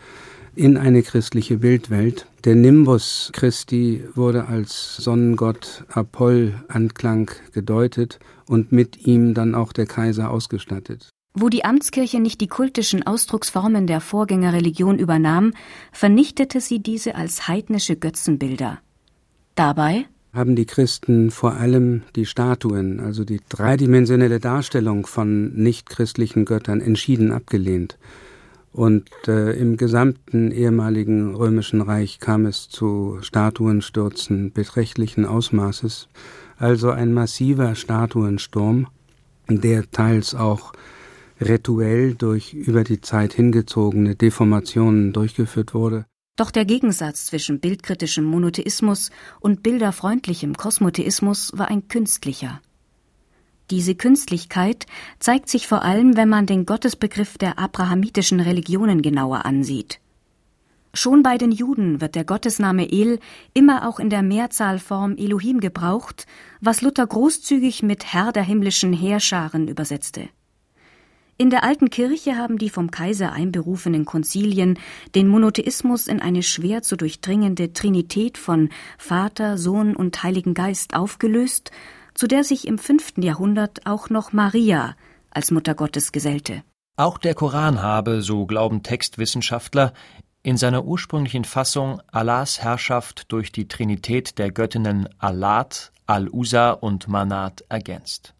in 0.54 0.76
eine 0.76 1.02
christliche 1.02 1.58
Bildwelt. 1.58 2.26
Der 2.44 2.56
Nimbus 2.56 3.30
Christi 3.32 4.02
wurde 4.14 4.46
als 4.46 4.96
Sonnengott 4.96 5.84
Apoll 5.88 6.54
Anklang 6.68 7.30
gedeutet 7.52 8.18
und 8.46 8.72
mit 8.72 9.06
ihm 9.06 9.34
dann 9.34 9.54
auch 9.54 9.72
der 9.72 9.86
Kaiser 9.86 10.30
ausgestattet. 10.30 11.10
Wo 11.34 11.48
die 11.48 11.64
Amtskirche 11.64 12.18
nicht 12.18 12.40
die 12.40 12.48
kultischen 12.48 13.06
Ausdrucksformen 13.06 13.86
der 13.86 14.00
Vorgängerreligion 14.00 14.98
übernahm, 14.98 15.52
vernichtete 15.92 16.60
sie 16.60 16.80
diese 16.80 17.14
als 17.14 17.46
heidnische 17.46 17.94
Götzenbilder. 17.94 18.80
Dabei? 19.58 20.06
Haben 20.32 20.54
die 20.54 20.66
Christen 20.66 21.32
vor 21.32 21.54
allem 21.54 22.02
die 22.14 22.26
Statuen, 22.26 23.00
also 23.00 23.24
die 23.24 23.40
dreidimensionelle 23.48 24.38
Darstellung 24.38 25.04
von 25.04 25.52
nichtchristlichen 25.54 26.44
Göttern, 26.44 26.80
entschieden 26.80 27.32
abgelehnt. 27.32 27.98
Und 28.72 29.10
äh, 29.26 29.58
im 29.58 29.76
gesamten 29.76 30.52
ehemaligen 30.52 31.34
römischen 31.34 31.80
Reich 31.80 32.20
kam 32.20 32.46
es 32.46 32.68
zu 32.68 33.18
Statuenstürzen 33.20 34.52
beträchtlichen 34.52 35.24
Ausmaßes, 35.24 36.08
also 36.56 36.90
ein 36.90 37.12
massiver 37.12 37.74
Statuensturm, 37.74 38.86
der 39.48 39.90
teils 39.90 40.36
auch 40.36 40.72
rituell 41.40 42.14
durch 42.14 42.54
über 42.54 42.84
die 42.84 43.00
Zeit 43.00 43.32
hingezogene 43.32 44.14
Deformationen 44.14 45.12
durchgeführt 45.12 45.74
wurde. 45.74 46.06
Doch 46.38 46.52
der 46.52 46.64
Gegensatz 46.64 47.26
zwischen 47.26 47.58
bildkritischem 47.58 48.24
Monotheismus 48.24 49.10
und 49.40 49.64
bilderfreundlichem 49.64 50.54
Kosmotheismus 50.56 51.50
war 51.56 51.66
ein 51.66 51.88
künstlicher. 51.88 52.60
Diese 53.72 53.96
Künstlichkeit 53.96 54.86
zeigt 55.18 55.48
sich 55.48 55.66
vor 55.66 55.82
allem, 55.82 56.16
wenn 56.16 56.28
man 56.28 56.46
den 56.46 56.64
Gottesbegriff 56.64 57.38
der 57.38 57.58
abrahamitischen 57.58 58.38
Religionen 58.38 59.02
genauer 59.02 59.46
ansieht. 59.46 59.98
Schon 60.94 61.24
bei 61.24 61.38
den 61.38 61.50
Juden 61.50 62.00
wird 62.00 62.14
der 62.14 62.24
Gottesname 62.24 62.88
El 62.88 63.18
immer 63.52 63.88
auch 63.88 63.98
in 63.98 64.08
der 64.08 64.22
Mehrzahlform 64.22 65.16
Elohim 65.16 65.58
gebraucht, 65.58 66.26
was 66.60 66.82
Luther 66.82 67.08
großzügig 67.08 67.82
mit 67.82 68.12
Herr 68.12 68.30
der 68.30 68.44
himmlischen 68.44 68.92
Heerscharen 68.92 69.66
übersetzte. 69.66 70.28
In 71.40 71.50
der 71.50 71.62
alten 71.62 71.88
Kirche 71.88 72.36
haben 72.36 72.58
die 72.58 72.68
vom 72.68 72.90
Kaiser 72.90 73.32
einberufenen 73.32 74.04
Konzilien 74.04 74.78
den 75.14 75.28
Monotheismus 75.28 76.08
in 76.08 76.20
eine 76.20 76.42
schwer 76.42 76.82
zu 76.82 76.96
durchdringende 76.96 77.72
Trinität 77.72 78.36
von 78.36 78.70
Vater, 78.98 79.56
Sohn 79.56 79.94
und 79.94 80.22
Heiligen 80.22 80.54
Geist 80.54 80.94
aufgelöst 80.94 81.70
zu 82.18 82.26
der 82.26 82.42
sich 82.42 82.66
im 82.66 82.78
fünften 82.78 83.22
Jahrhundert 83.22 83.86
auch 83.86 84.10
noch 84.10 84.32
Maria 84.32 84.96
als 85.30 85.52
Mutter 85.52 85.76
Gottes 85.76 86.10
gesellte. 86.10 86.64
Auch 86.96 87.16
der 87.16 87.34
Koran 87.34 87.80
habe, 87.80 88.22
so 88.22 88.44
glauben 88.44 88.82
Textwissenschaftler, 88.82 89.92
in 90.42 90.56
seiner 90.56 90.84
ursprünglichen 90.84 91.44
Fassung 91.44 92.02
Allahs 92.10 92.60
Herrschaft 92.60 93.30
durch 93.30 93.52
die 93.52 93.68
Trinität 93.68 94.36
der 94.38 94.50
Göttinnen 94.50 95.08
Allat, 95.18 95.92
Al-Usa 96.06 96.72
und 96.72 97.06
Manat 97.06 97.64
ergänzt. 97.68 98.34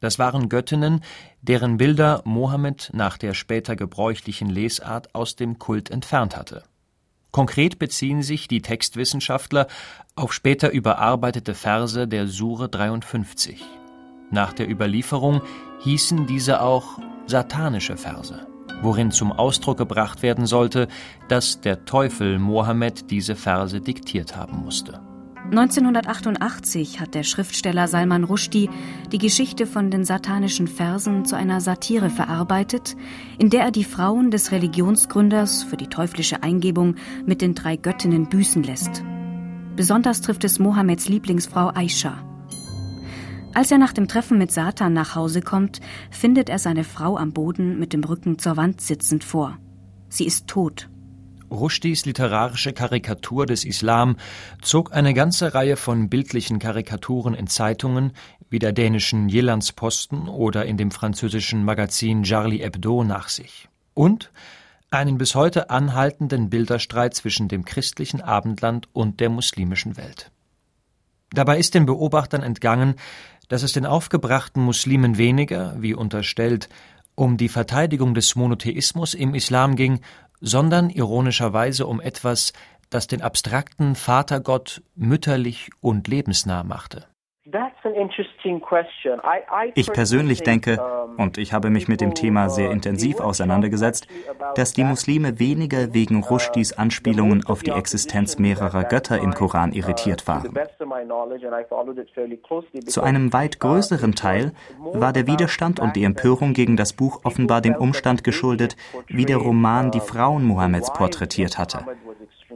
Das 0.00 0.18
waren 0.18 0.48
Göttinnen, 0.48 1.00
deren 1.42 1.76
Bilder 1.76 2.22
Mohammed 2.24 2.90
nach 2.92 3.16
der 3.18 3.34
später 3.34 3.76
gebräuchlichen 3.76 4.48
Lesart 4.48 5.14
aus 5.14 5.36
dem 5.36 5.58
Kult 5.58 5.90
entfernt 5.90 6.36
hatte 6.36 6.64
Konkret 7.36 7.78
beziehen 7.78 8.22
sich 8.22 8.48
die 8.48 8.62
Textwissenschaftler 8.62 9.66
auf 10.14 10.32
später 10.32 10.70
überarbeitete 10.70 11.52
Verse 11.52 12.08
der 12.08 12.28
Sure 12.28 12.70
53. 12.70 13.62
Nach 14.30 14.54
der 14.54 14.70
Überlieferung 14.70 15.42
hießen 15.80 16.26
diese 16.26 16.62
auch 16.62 16.98
satanische 17.26 17.98
Verse, 17.98 18.46
worin 18.80 19.10
zum 19.10 19.32
Ausdruck 19.32 19.76
gebracht 19.76 20.22
werden 20.22 20.46
sollte, 20.46 20.88
dass 21.28 21.60
der 21.60 21.84
Teufel 21.84 22.38
Mohammed 22.38 23.10
diese 23.10 23.36
Verse 23.36 23.82
diktiert 23.82 24.34
haben 24.34 24.56
musste 24.64 25.02
1988 25.50 26.98
hat 26.98 27.14
der 27.14 27.22
Schriftsteller 27.22 27.86
Salman 27.86 28.24
Rushdie 28.24 28.68
die 29.12 29.18
Geschichte 29.18 29.66
von 29.66 29.92
den 29.92 30.04
satanischen 30.04 30.66
Versen 30.66 31.24
zu 31.24 31.36
einer 31.36 31.60
Satire 31.60 32.10
verarbeitet, 32.10 32.96
in 33.38 33.48
der 33.48 33.62
er 33.62 33.70
die 33.70 33.84
Frauen 33.84 34.32
des 34.32 34.50
Religionsgründers 34.50 35.62
für 35.62 35.76
die 35.76 35.86
teuflische 35.86 36.42
Eingebung 36.42 36.96
mit 37.26 37.42
den 37.42 37.54
drei 37.54 37.76
Göttinnen 37.76 38.28
büßen 38.28 38.64
lässt. 38.64 39.04
Besonders 39.76 40.20
trifft 40.20 40.42
es 40.42 40.58
Mohammeds 40.58 41.08
Lieblingsfrau 41.08 41.70
Aisha. 41.74 42.18
Als 43.54 43.70
er 43.70 43.78
nach 43.78 43.92
dem 43.92 44.08
Treffen 44.08 44.38
mit 44.38 44.50
Satan 44.50 44.94
nach 44.94 45.14
Hause 45.14 45.42
kommt, 45.42 45.80
findet 46.10 46.50
er 46.50 46.58
seine 46.58 46.82
Frau 46.82 47.16
am 47.16 47.32
Boden 47.32 47.78
mit 47.78 47.92
dem 47.92 48.02
Rücken 48.02 48.38
zur 48.38 48.56
Wand 48.56 48.80
sitzend 48.80 49.22
vor. 49.22 49.58
Sie 50.08 50.26
ist 50.26 50.48
tot. 50.48 50.88
Rushdies 51.50 52.04
literarische 52.04 52.72
Karikatur 52.72 53.46
des 53.46 53.64
Islam 53.64 54.16
zog 54.62 54.92
eine 54.92 55.14
ganze 55.14 55.54
Reihe 55.54 55.76
von 55.76 56.08
bildlichen 56.08 56.58
Karikaturen 56.58 57.34
in 57.34 57.46
Zeitungen 57.46 58.12
wie 58.50 58.58
der 58.58 58.72
dänischen 58.72 59.28
Jyllands-Posten 59.28 60.28
oder 60.28 60.66
in 60.66 60.76
dem 60.76 60.90
französischen 60.90 61.64
Magazin 61.64 62.22
Charlie 62.22 62.62
Hebdo 62.62 63.04
nach 63.04 63.28
sich 63.28 63.68
und 63.94 64.30
einen 64.90 65.18
bis 65.18 65.34
heute 65.34 65.70
anhaltenden 65.70 66.48
Bilderstreit 66.48 67.14
zwischen 67.14 67.48
dem 67.48 67.64
christlichen 67.64 68.20
Abendland 68.20 68.88
und 68.92 69.20
der 69.20 69.30
muslimischen 69.30 69.96
Welt. 69.96 70.30
Dabei 71.30 71.58
ist 71.58 71.74
den 71.74 71.86
Beobachtern 71.86 72.42
entgangen, 72.42 72.94
dass 73.48 73.62
es 73.62 73.72
den 73.72 73.86
aufgebrachten 73.86 74.62
Muslimen 74.62 75.18
weniger, 75.18 75.76
wie 75.80 75.94
unterstellt, 75.94 76.68
um 77.16 77.36
die 77.36 77.48
Verteidigung 77.48 78.14
des 78.14 78.36
Monotheismus 78.36 79.14
im 79.14 79.34
Islam 79.34 79.74
ging, 79.74 80.00
sondern 80.46 80.90
ironischerweise 80.90 81.86
um 81.86 82.00
etwas, 82.00 82.52
das 82.88 83.08
den 83.08 83.20
abstrakten 83.20 83.96
Vatergott 83.96 84.82
mütterlich 84.94 85.70
und 85.80 86.06
lebensnah 86.06 86.62
machte. 86.62 87.06
Ich 89.74 89.92
persönlich 89.92 90.42
denke, 90.42 90.80
und 91.16 91.38
ich 91.38 91.52
habe 91.52 91.70
mich 91.70 91.86
mit 91.86 92.00
dem 92.00 92.14
Thema 92.14 92.48
sehr 92.50 92.72
intensiv 92.72 93.20
auseinandergesetzt, 93.20 94.08
dass 94.56 94.72
die 94.72 94.82
Muslime 94.82 95.38
weniger 95.38 95.94
wegen 95.94 96.24
Rushdies 96.24 96.72
Anspielungen 96.72 97.46
auf 97.46 97.62
die 97.62 97.70
Existenz 97.70 98.38
mehrerer 98.38 98.82
Götter 98.84 99.18
im 99.18 99.32
Koran 99.32 99.72
irritiert 99.72 100.26
waren. 100.26 100.52
Zu 102.86 103.02
einem 103.02 103.32
weit 103.32 103.60
größeren 103.60 104.14
Teil 104.16 104.52
war 104.78 105.12
der 105.12 105.28
Widerstand 105.28 105.78
und 105.78 105.94
die 105.94 106.04
Empörung 106.04 106.52
gegen 106.52 106.76
das 106.76 106.94
Buch 106.94 107.20
offenbar 107.22 107.60
dem 107.60 107.76
Umstand 107.76 108.24
geschuldet, 108.24 108.76
wie 109.06 109.24
der 109.24 109.36
Roman 109.36 109.92
die 109.92 110.00
Frauen 110.00 110.44
Mohammeds 110.44 110.92
porträtiert 110.92 111.58
hatte. 111.58 111.84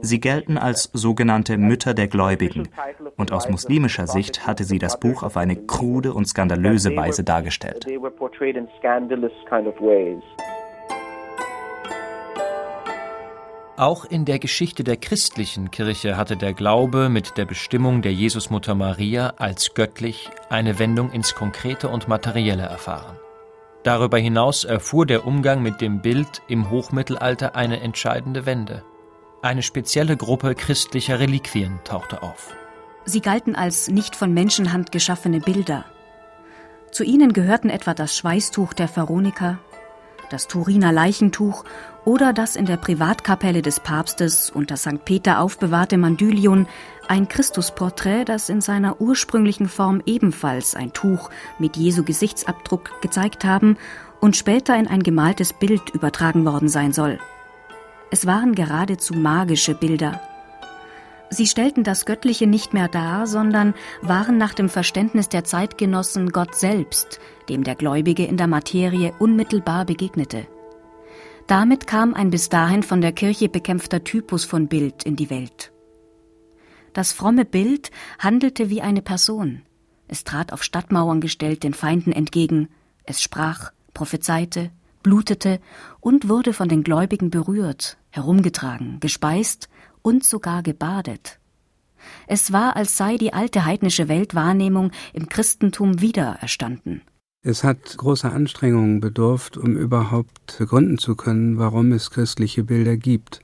Sie 0.01 0.19
gelten 0.19 0.57
als 0.57 0.89
sogenannte 0.93 1.57
Mütter 1.57 1.93
der 1.93 2.07
Gläubigen, 2.07 2.69
und 3.17 3.31
aus 3.31 3.49
muslimischer 3.49 4.07
Sicht 4.07 4.47
hatte 4.47 4.63
sie 4.63 4.79
das 4.79 4.99
Buch 4.99 5.21
auf 5.21 5.37
eine 5.37 5.55
krude 5.55 6.13
und 6.13 6.27
skandalöse 6.27 6.95
Weise 6.95 7.23
dargestellt. 7.23 7.85
Auch 13.77 14.05
in 14.05 14.25
der 14.25 14.39
Geschichte 14.39 14.83
der 14.83 14.97
christlichen 14.97 15.71
Kirche 15.71 16.17
hatte 16.17 16.37
der 16.37 16.53
Glaube 16.53 17.09
mit 17.09 17.37
der 17.37 17.45
Bestimmung 17.45 18.01
der 18.01 18.13
Jesusmutter 18.13 18.75
Maria 18.75 19.33
als 19.37 19.73
göttlich 19.73 20.29
eine 20.49 20.77
Wendung 20.77 21.11
ins 21.11 21.35
Konkrete 21.35 21.89
und 21.89 22.07
Materielle 22.07 22.63
erfahren. 22.63 23.17
Darüber 23.83 24.19
hinaus 24.19 24.65
erfuhr 24.65 25.07
der 25.07 25.25
Umgang 25.25 25.63
mit 25.63 25.81
dem 25.81 26.01
Bild 26.01 26.43
im 26.47 26.69
Hochmittelalter 26.69 27.55
eine 27.55 27.79
entscheidende 27.81 28.45
Wende. 28.45 28.83
Eine 29.43 29.63
spezielle 29.63 30.17
Gruppe 30.17 30.53
christlicher 30.53 31.19
Reliquien 31.19 31.79
tauchte 31.83 32.21
auf. 32.21 32.55
Sie 33.05 33.21
galten 33.21 33.55
als 33.55 33.87
nicht 33.87 34.15
von 34.15 34.35
Menschenhand 34.35 34.91
geschaffene 34.91 35.39
Bilder. 35.39 35.85
Zu 36.91 37.03
ihnen 37.03 37.33
gehörten 37.33 37.71
etwa 37.71 37.95
das 37.95 38.15
Schweißtuch 38.15 38.73
der 38.73 38.87
Veroniker, 38.87 39.57
das 40.29 40.47
Turiner 40.47 40.91
Leichentuch 40.91 41.65
oder 42.05 42.33
das 42.33 42.55
in 42.55 42.67
der 42.67 42.77
Privatkapelle 42.77 43.63
des 43.63 43.79
Papstes 43.79 44.51
unter 44.51 44.77
St. 44.77 45.05
Peter 45.05 45.39
aufbewahrte 45.39 45.97
Mandylion, 45.97 46.67
ein 47.07 47.27
Christusporträt, 47.27 48.25
das 48.25 48.47
in 48.47 48.61
seiner 48.61 49.01
ursprünglichen 49.01 49.67
Form 49.67 50.03
ebenfalls 50.05 50.75
ein 50.75 50.93
Tuch 50.93 51.31
mit 51.57 51.77
Jesu 51.77 52.03
Gesichtsabdruck 52.03 53.01
gezeigt 53.01 53.43
haben 53.43 53.77
und 54.19 54.37
später 54.37 54.77
in 54.77 54.87
ein 54.87 55.01
gemaltes 55.01 55.51
Bild 55.51 55.89
übertragen 55.89 56.45
worden 56.45 56.69
sein 56.69 56.93
soll. 56.93 57.17
Es 58.11 58.25
waren 58.25 58.55
geradezu 58.55 59.13
magische 59.13 59.73
Bilder. 59.73 60.21
Sie 61.29 61.47
stellten 61.47 61.85
das 61.85 62.05
Göttliche 62.05 62.45
nicht 62.45 62.73
mehr 62.73 62.89
dar, 62.89 63.25
sondern 63.25 63.73
waren 64.01 64.37
nach 64.37 64.53
dem 64.53 64.67
Verständnis 64.67 65.29
der 65.29 65.45
Zeitgenossen 65.45 66.31
Gott 66.31 66.55
selbst, 66.55 67.21
dem 67.47 67.63
der 67.63 67.75
Gläubige 67.75 68.25
in 68.25 68.35
der 68.35 68.47
Materie 68.47 69.13
unmittelbar 69.17 69.85
begegnete. 69.85 70.45
Damit 71.47 71.87
kam 71.87 72.13
ein 72.13 72.31
bis 72.31 72.49
dahin 72.49 72.83
von 72.83 72.99
der 72.99 73.13
Kirche 73.13 73.47
bekämpfter 73.47 74.03
Typus 74.03 74.43
von 74.43 74.67
Bild 74.67 75.03
in 75.03 75.15
die 75.15 75.29
Welt. 75.29 75.71
Das 76.91 77.13
fromme 77.13 77.45
Bild 77.45 77.91
handelte 78.19 78.69
wie 78.69 78.81
eine 78.81 79.01
Person. 79.01 79.61
Es 80.09 80.25
trat 80.25 80.51
auf 80.51 80.63
Stadtmauern 80.63 81.21
gestellt 81.21 81.63
den 81.63 81.73
Feinden 81.73 82.11
entgegen. 82.11 82.67
Es 83.05 83.21
sprach, 83.21 83.71
prophezeite, 83.93 84.69
blutete 85.01 85.61
und 86.01 86.27
wurde 86.27 86.51
von 86.51 86.67
den 86.67 86.83
Gläubigen 86.83 87.29
berührt, 87.29 87.97
herumgetragen, 88.11 88.99
gespeist 88.99 89.69
und 90.01 90.23
sogar 90.23 90.63
gebadet. 90.63 91.39
Es 92.27 92.51
war, 92.51 92.75
als 92.75 92.97
sei 92.97 93.17
die 93.17 93.33
alte 93.33 93.65
heidnische 93.65 94.07
Weltwahrnehmung 94.07 94.91
im 95.13 95.29
Christentum 95.29 96.01
wiedererstanden. 96.01 97.01
Es 97.43 97.63
hat 97.63 97.97
großer 97.97 98.31
Anstrengungen 98.31 98.99
bedurft, 98.99 99.57
um 99.57 99.75
überhaupt 99.75 100.57
begründen 100.59 100.99
zu 100.99 101.15
können, 101.15 101.57
warum 101.57 101.91
es 101.91 102.11
christliche 102.11 102.63
Bilder 102.63 102.97
gibt. 102.97 103.41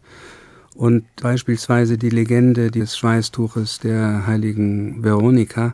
Und 0.75 1.05
beispielsweise 1.15 1.97
die 1.97 2.11
Legende 2.11 2.69
des 2.69 2.95
Schweißtuches 2.95 3.79
der 3.79 4.27
heiligen 4.27 5.03
Veronika 5.03 5.73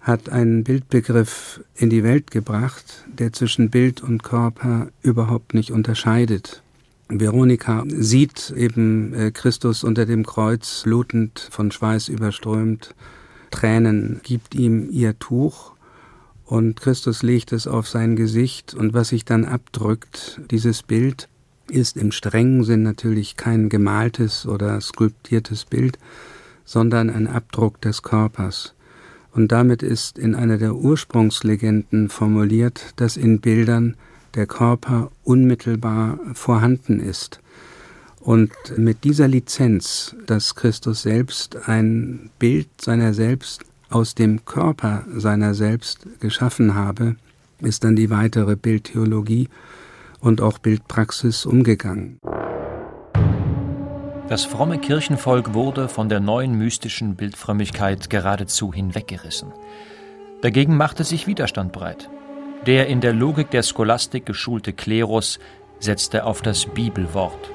hat 0.00 0.30
einen 0.30 0.64
Bildbegriff 0.64 1.60
in 1.74 1.90
die 1.90 2.02
Welt 2.02 2.30
gebracht, 2.30 3.04
der 3.06 3.34
zwischen 3.34 3.68
Bild 3.68 4.02
und 4.02 4.22
Körper 4.22 4.88
überhaupt 5.02 5.52
nicht 5.52 5.72
unterscheidet. 5.72 6.62
Veronika 7.08 7.84
sieht 7.86 8.50
eben 8.56 9.14
äh, 9.14 9.30
Christus 9.30 9.84
unter 9.84 10.06
dem 10.06 10.26
Kreuz, 10.26 10.82
blutend, 10.82 11.48
von 11.50 11.70
Schweiß 11.70 12.08
überströmt, 12.08 12.94
Tränen, 13.50 14.20
gibt 14.22 14.54
ihm 14.54 14.88
ihr 14.90 15.18
Tuch. 15.18 15.74
Und 16.44 16.80
Christus 16.80 17.22
legt 17.22 17.52
es 17.52 17.66
auf 17.66 17.88
sein 17.88 18.16
Gesicht. 18.16 18.74
Und 18.74 18.92
was 18.92 19.08
sich 19.08 19.24
dann 19.24 19.44
abdrückt, 19.44 20.40
dieses 20.50 20.82
Bild, 20.82 21.28
ist 21.68 21.96
im 21.96 22.12
strengen 22.12 22.64
Sinn 22.64 22.82
natürlich 22.82 23.36
kein 23.36 23.68
gemaltes 23.68 24.46
oder 24.46 24.80
skulptiertes 24.80 25.64
Bild, 25.64 25.98
sondern 26.64 27.10
ein 27.10 27.26
Abdruck 27.26 27.80
des 27.80 28.02
Körpers. 28.02 28.74
Und 29.32 29.52
damit 29.52 29.82
ist 29.82 30.18
in 30.18 30.34
einer 30.34 30.58
der 30.58 30.74
Ursprungslegenden 30.74 32.08
formuliert, 32.08 32.92
dass 32.96 33.16
in 33.16 33.40
Bildern 33.40 33.96
der 34.36 34.46
Körper 34.46 35.10
unmittelbar 35.24 36.20
vorhanden 36.34 37.00
ist. 37.00 37.40
Und 38.20 38.50
mit 38.76 39.04
dieser 39.04 39.28
Lizenz, 39.28 40.14
dass 40.26 40.54
Christus 40.54 41.02
selbst 41.02 41.68
ein 41.68 42.30
Bild 42.38 42.68
seiner 42.80 43.14
selbst 43.14 43.64
aus 43.88 44.14
dem 44.14 44.44
Körper 44.44 45.04
seiner 45.14 45.54
selbst 45.54 46.06
geschaffen 46.20 46.74
habe, 46.74 47.16
ist 47.60 47.84
dann 47.84 47.96
die 47.96 48.10
weitere 48.10 48.56
Bildtheologie 48.56 49.48
und 50.20 50.40
auch 50.40 50.58
Bildpraxis 50.58 51.46
umgegangen. 51.46 52.18
Das 54.28 54.44
fromme 54.44 54.78
Kirchenvolk 54.78 55.54
wurde 55.54 55.88
von 55.88 56.08
der 56.08 56.18
neuen 56.18 56.58
mystischen 56.58 57.14
Bildfrömmigkeit 57.14 58.10
geradezu 58.10 58.72
hinweggerissen. 58.72 59.52
Dagegen 60.42 60.76
machte 60.76 61.04
sich 61.04 61.28
Widerstand 61.28 61.72
breit. 61.72 62.10
Der 62.66 62.88
in 62.88 63.00
der 63.00 63.12
Logik 63.12 63.50
der 63.52 63.62
Scholastik 63.62 64.26
geschulte 64.26 64.72
Klerus 64.72 65.38
setzte 65.78 66.24
auf 66.24 66.42
das 66.42 66.66
Bibelwort. 66.66 67.52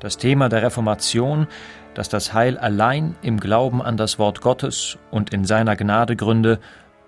Das 0.00 0.18
Thema 0.18 0.50
der 0.50 0.62
Reformation, 0.62 1.46
dass 1.94 2.10
das 2.10 2.34
Heil 2.34 2.58
allein 2.58 3.16
im 3.22 3.40
Glauben 3.40 3.80
an 3.80 3.96
das 3.96 4.18
Wort 4.18 4.42
Gottes 4.42 4.98
und 5.10 5.32
in 5.32 5.46
seiner 5.46 5.76
Gnade 5.76 6.14
gründe, 6.14 6.60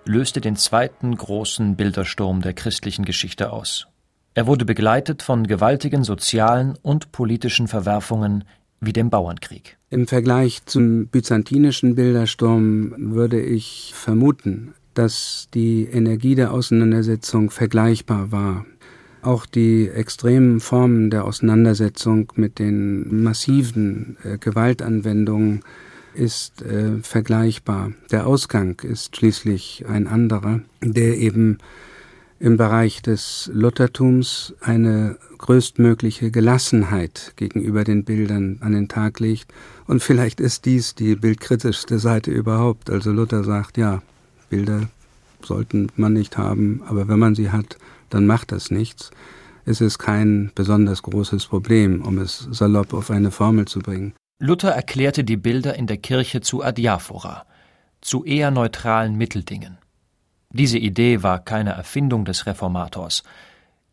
löste 0.03 0.41
den 0.41 0.55
zweiten 0.55 1.15
großen 1.15 1.75
Bildersturm 1.75 2.41
der 2.41 2.53
christlichen 2.53 3.05
Geschichte 3.05 3.53
aus. 3.53 3.87
Er 4.33 4.47
wurde 4.47 4.65
begleitet 4.65 5.21
von 5.21 5.45
gewaltigen 5.45 6.03
sozialen 6.03 6.75
und 6.81 7.11
politischen 7.11 7.67
Verwerfungen 7.67 8.45
wie 8.79 8.93
dem 8.93 9.11
Bauernkrieg. 9.11 9.77
Im 9.91 10.07
Vergleich 10.07 10.65
zum 10.65 11.07
byzantinischen 11.07 11.93
Bildersturm 11.93 13.13
würde 13.13 13.39
ich 13.39 13.91
vermuten, 13.93 14.73
dass 14.93 15.47
die 15.53 15.85
Energie 15.85 16.35
der 16.35 16.51
Auseinandersetzung 16.51 17.49
vergleichbar 17.49 18.31
war. 18.31 18.65
Auch 19.21 19.45
die 19.45 19.87
extremen 19.87 20.59
Formen 20.59 21.09
der 21.11 21.25
Auseinandersetzung 21.25 22.31
mit 22.35 22.57
den 22.59 23.23
massiven 23.23 24.17
äh, 24.23 24.37
Gewaltanwendungen 24.37 25.61
ist 26.13 26.61
äh, 26.63 26.97
vergleichbar. 27.03 27.91
Der 28.11 28.27
Ausgang 28.27 28.79
ist 28.81 29.15
schließlich 29.15 29.85
ein 29.87 30.07
anderer, 30.07 30.61
der 30.81 31.17
eben 31.17 31.59
im 32.39 32.57
Bereich 32.57 33.03
des 33.03 33.51
Luthertums 33.53 34.55
eine 34.61 35.17
größtmögliche 35.37 36.31
Gelassenheit 36.31 37.33
gegenüber 37.35 37.83
den 37.83 38.03
Bildern 38.03 38.57
an 38.61 38.71
den 38.71 38.87
Tag 38.87 39.19
legt. 39.19 39.53
Und 39.85 40.01
vielleicht 40.01 40.39
ist 40.39 40.65
dies 40.65 40.95
die 40.95 41.15
bildkritischste 41.15 41.99
Seite 41.99 42.31
überhaupt. 42.31 42.89
Also 42.89 43.11
Luther 43.11 43.43
sagt, 43.43 43.77
ja, 43.77 44.01
Bilder 44.51 44.89
sollten 45.43 45.87
man 45.95 46.13
nicht 46.13 46.37
haben, 46.37 46.83
aber 46.85 47.07
wenn 47.07 47.17
man 47.17 47.33
sie 47.33 47.49
hat, 47.49 47.77
dann 48.09 48.27
macht 48.27 48.51
das 48.51 48.69
nichts. 48.69 49.09
Es 49.65 49.81
ist 49.81 49.97
kein 49.97 50.51
besonders 50.53 51.01
großes 51.01 51.47
Problem, 51.47 52.03
um 52.03 52.17
es 52.17 52.47
salopp 52.51 52.93
auf 52.93 53.09
eine 53.09 53.31
Formel 53.31 53.65
zu 53.65 53.79
bringen. 53.79 54.13
Luther 54.39 54.71
erklärte 54.71 55.23
die 55.23 55.37
Bilder 55.37 55.75
in 55.75 55.87
der 55.87 55.97
Kirche 55.97 56.41
zu 56.41 56.63
Adiaphora, 56.63 57.45
zu 58.01 58.25
eher 58.25 58.51
neutralen 58.51 59.15
Mitteldingen. 59.15 59.77
Diese 60.51 60.77
Idee 60.77 61.23
war 61.23 61.39
keine 61.39 61.71
Erfindung 61.71 62.25
des 62.25 62.45
Reformators. 62.45 63.23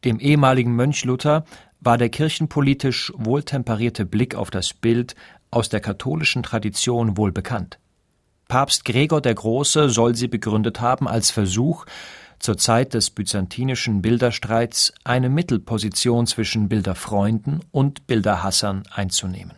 Dem 0.05 0.19
ehemaligen 0.19 0.75
Mönch 0.75 1.05
Luther 1.05 1.45
war 1.81 1.99
der 1.99 2.09
kirchenpolitisch 2.09 3.13
wohltemperierte 3.17 4.05
Blick 4.07 4.35
auf 4.35 4.51
das 4.51 4.75
Bild 4.75 5.15
aus 5.51 5.69
der 5.69 5.81
katholischen 5.81 6.43
Tradition 6.43 7.17
wohl 7.17 7.31
bekannt. 7.31 7.79
Papst 8.49 8.87
Gregor 8.87 9.21
der 9.21 9.35
Große 9.35 9.91
soll 9.91 10.15
sie 10.15 10.29
begründet 10.29 10.81
haben 10.81 11.07
als 11.07 11.31
Versuch, 11.31 11.85
zur 12.39 12.57
Zeit 12.57 12.95
des 12.95 13.11
byzantinischen 13.11 14.01
Bilderstreits 14.01 14.95
eine 15.05 15.29
Mittelposition 15.29 16.27
zwischen 16.27 16.69
Bilderfreunden 16.69 17.61
und 17.73 18.07
Bilderhassern 18.07 18.85
einzunehmen. 18.91 19.55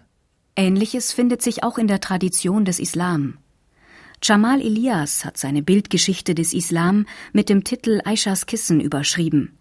Ähnliches 0.56 1.12
findet 1.12 1.40
sich 1.40 1.62
auch 1.62 1.78
in 1.78 1.86
der 1.86 2.00
Tradition 2.00 2.64
des 2.64 2.80
Islam. 2.80 3.38
Jamal 4.22 4.60
Elias 4.60 5.24
hat 5.24 5.38
seine 5.38 5.62
Bildgeschichte 5.62 6.34
des 6.34 6.52
Islam 6.52 7.06
mit 7.32 7.48
dem 7.48 7.64
Titel 7.64 8.00
Aishas 8.04 8.46
Kissen 8.46 8.80
überschrieben. 8.80 9.56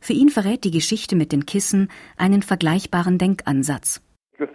Für 0.00 0.14
ihn 0.14 0.30
verrät 0.30 0.64
die 0.64 0.70
Geschichte 0.70 1.16
mit 1.16 1.32
den 1.32 1.46
Kissen 1.46 1.88
einen 2.16 2.42
vergleichbaren 2.42 3.18
Denkansatz. 3.18 4.00
Uh, 4.36 4.46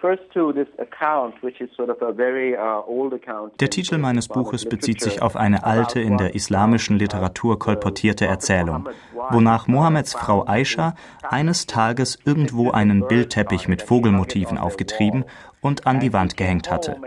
der 3.60 3.70
Titel 3.70 3.98
meines 3.98 4.28
Buches 4.28 4.65
bezieht 4.65 5.00
sich 5.02 5.22
auf 5.22 5.36
eine 5.38 5.63
alte, 5.63 6.02
in 6.02 6.18
der 6.18 6.36
islamischen 6.36 7.00
Literatur 7.00 7.60
kolportierte 7.60 8.26
Erzählung, 8.26 8.89
wonach 9.30 9.68
Mohammeds 9.68 10.13
Frau 10.13 10.46
Aisha 10.46 10.96
eines 11.24 11.65
Tages 11.65 12.20
irgendwo 12.26 12.72
einen 12.72 13.08
Bildteppich 13.08 13.70
mit 13.70 13.82
Vogelmotiven 13.82 14.58
aufgetrieben 14.58 15.24
und 15.62 15.88
an 15.88 16.02
die 16.02 16.12
Wand 16.12 16.36
gehängt 16.36 16.70
hatte. 16.70 16.98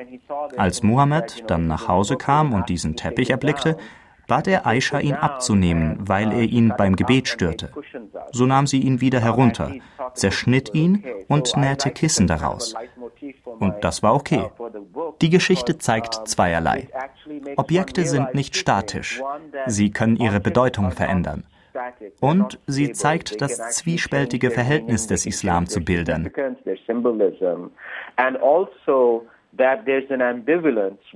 Als 0.56 0.82
Mohammed 0.82 1.44
dann 1.48 1.66
nach 1.66 1.88
Hause 1.88 2.16
kam 2.16 2.54
und 2.54 2.70
diesen 2.70 2.96
Teppich 2.96 3.30
erblickte, 3.30 3.76
bat 4.32 4.46
er 4.46 4.66
Aisha, 4.66 4.98
ihn 4.98 5.14
abzunehmen, 5.14 5.98
weil 6.08 6.32
er 6.32 6.44
ihn 6.44 6.72
beim 6.78 6.96
Gebet 6.96 7.28
störte. 7.28 7.68
So 8.30 8.46
nahm 8.46 8.66
sie 8.66 8.80
ihn 8.80 9.02
wieder 9.02 9.20
herunter, 9.20 9.74
zerschnitt 10.14 10.70
ihn 10.72 11.04
und 11.28 11.54
nähte 11.58 11.90
Kissen 11.90 12.26
daraus. 12.26 12.74
Und 13.58 13.74
das 13.82 14.02
war 14.02 14.14
okay. 14.14 14.46
Die 15.20 15.28
Geschichte 15.28 15.76
zeigt 15.76 16.26
zweierlei. 16.26 16.88
Objekte 17.56 18.06
sind 18.06 18.34
nicht 18.34 18.56
statisch. 18.56 19.20
Sie 19.66 19.90
können 19.90 20.16
ihre 20.16 20.40
Bedeutung 20.40 20.92
verändern. 20.92 21.44
Und 22.20 22.58
sie 22.66 22.92
zeigt 22.92 23.42
das 23.42 23.76
zwiespältige 23.76 24.50
Verhältnis 24.50 25.06
des 25.06 25.26
Islam 25.26 25.66
zu 25.66 25.80
Bildern. 25.84 26.32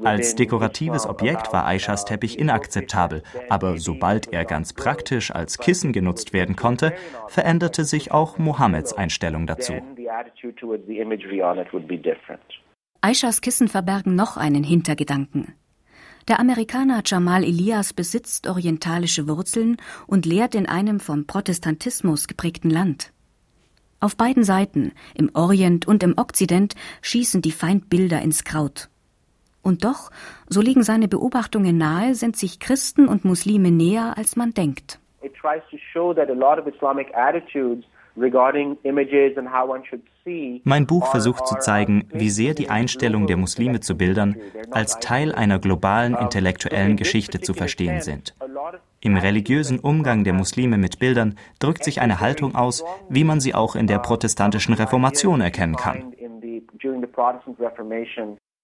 Als 0.05 0.35
dekoratives 0.35 1.07
Objekt 1.07 1.53
war 1.53 1.67
Aishas 1.67 2.05
Teppich 2.05 2.39
inakzeptabel, 2.39 3.23
aber 3.49 3.79
sobald 3.79 4.33
er 4.33 4.45
ganz 4.45 4.75
praktisch 4.75 5.31
als 5.31 5.59
Kissen 5.59 5.93
genutzt 5.93 6.33
werden 6.35 6.55
konnte, 6.55 6.93
veränderte 7.29 7.85
sich 7.85 8.13
auch 8.13 8.39
Mohammeds 8.39 8.93
Einstellung 8.93 9.47
dazu. 9.47 9.75
Aishas 13.01 13.41
Kissen 13.41 13.69
verbergen 13.69 14.15
noch 14.15 14.37
einen 14.37 14.65
Hintergedanken. 14.65 15.55
Der 16.29 16.41
Amerikaner 16.41 17.03
Jamal 17.07 17.45
Elias 17.45 17.93
besitzt 17.93 18.49
orientalische 18.49 19.29
Wurzeln 19.29 19.77
und 20.09 20.27
lehrt 20.27 20.57
in 20.57 20.67
einem 20.67 20.99
vom 20.99 21.27
Protestantismus 21.27 22.27
geprägten 22.27 22.69
Land. 22.69 23.13
Auf 24.01 24.17
beiden 24.17 24.45
Seiten, 24.45 24.93
im 25.15 25.31
Orient 25.35 25.89
und 25.89 26.03
im 26.03 26.15
Okzident, 26.17 26.75
schießen 27.03 27.43
die 27.43 27.53
Feindbilder 27.53 28.21
ins 28.21 28.45
Kraut. 28.45 28.89
Und 29.63 29.85
doch, 29.85 30.11
so 30.49 30.61
liegen 30.61 30.83
seine 30.83 31.09
Beobachtungen 31.09 31.77
nahe, 31.77 32.15
sind 32.15 32.37
sich 32.37 32.61
Christen 32.61 33.09
und 33.09 33.25
Muslime 33.25 33.71
näher, 33.71 34.15
als 34.17 34.37
man 34.37 34.53
denkt. 34.53 35.01
It 35.23 35.35
tries 35.35 35.63
to 35.71 35.77
show 35.93 36.15
that 36.15 36.31
a 36.31 36.35
lot 36.35 36.59
of 36.59 36.67
Islamic 36.73 37.09
attitudes 37.15 37.85
mein 40.65 40.87
Buch 40.87 41.11
versucht 41.11 41.47
zu 41.47 41.59
zeigen, 41.59 42.09
wie 42.13 42.31
sehr 42.31 42.55
die 42.55 42.71
Einstellung 42.71 43.27
der 43.27 43.37
Muslime 43.37 43.81
zu 43.81 43.97
Bildern 43.97 44.37
als 44.71 44.99
Teil 45.01 45.35
einer 45.35 45.59
globalen 45.59 46.17
intellektuellen 46.17 46.97
Geschichte 46.97 47.41
zu 47.41 47.53
verstehen 47.53 48.01
sind. 48.01 48.35
Im 49.01 49.17
religiösen 49.17 49.79
Umgang 49.79 50.25
der 50.25 50.33
Muslime 50.33 50.79
mit 50.79 50.99
Bildern 50.99 51.37
drückt 51.59 51.85
sich 51.85 52.01
eine 52.01 52.21
Haltung 52.21 52.55
aus, 52.55 52.83
wie 53.09 53.25
man 53.25 53.41
sie 53.41 53.55
auch 53.55 53.77
in 53.77 53.87
der 53.87 53.99
protestantischen 53.99 54.75
Reformation 54.75 55.41
erkennen 55.41 55.77
kann. 55.77 56.13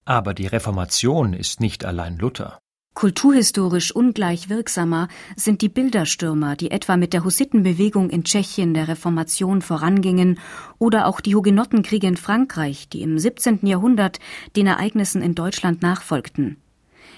Aber 0.05 0.33
die 0.33 0.47
Reformation 0.47 1.33
ist 1.33 1.61
nicht 1.61 1.85
allein 1.85 2.17
Luther. 2.17 2.59
Kulturhistorisch 2.93 3.91
ungleich 3.95 4.49
wirksamer 4.49 5.07
sind 5.35 5.61
die 5.61 5.69
Bilderstürmer, 5.69 6.55
die 6.55 6.69
etwa 6.69 6.95
mit 6.95 7.13
der 7.13 7.23
Hussitenbewegung 7.23 8.11
in 8.11 8.23
Tschechien 8.23 8.75
der 8.75 8.87
Reformation 8.87 9.63
vorangingen, 9.63 10.39
oder 10.77 11.07
auch 11.07 11.19
die 11.19 11.33
Hugenottenkriege 11.33 12.05
in 12.05 12.17
Frankreich, 12.17 12.89
die 12.89 13.01
im 13.01 13.17
17. 13.17 13.65
Jahrhundert 13.65 14.19
den 14.55 14.67
Ereignissen 14.67 15.23
in 15.23 15.33
Deutschland 15.33 15.81
nachfolgten. 15.81 16.57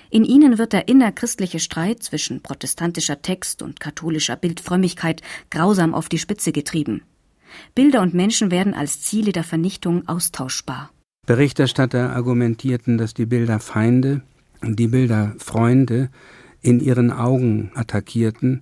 In 0.10 0.24
ihnen 0.24 0.58
wird 0.58 0.74
der 0.74 0.88
innerchristliche 0.88 1.60
Streit 1.60 2.04
zwischen 2.04 2.42
protestantischer 2.42 3.22
Text 3.22 3.62
und 3.62 3.80
katholischer 3.80 4.36
Bildfrömmigkeit 4.36 5.22
grausam 5.50 5.94
auf 5.94 6.10
die 6.10 6.20
Spitze 6.20 6.52
getrieben. 6.52 7.02
Bilder 7.74 8.02
und 8.02 8.14
Menschen 8.14 8.52
werden 8.52 8.74
als 8.74 9.02
Ziele 9.02 9.32
der 9.32 9.44
Vernichtung 9.44 10.08
austauschbar. 10.08 10.92
Berichterstatter 11.26 12.16
argumentierten, 12.16 12.98
dass 12.98 13.14
die 13.14 13.26
Bilder 13.26 13.60
Feinde 13.60 14.22
die 14.62 14.88
Bilder 14.88 15.36
Freunde 15.38 16.10
in 16.62 16.80
ihren 16.80 17.12
Augen 17.12 17.72
attackierten, 17.76 18.62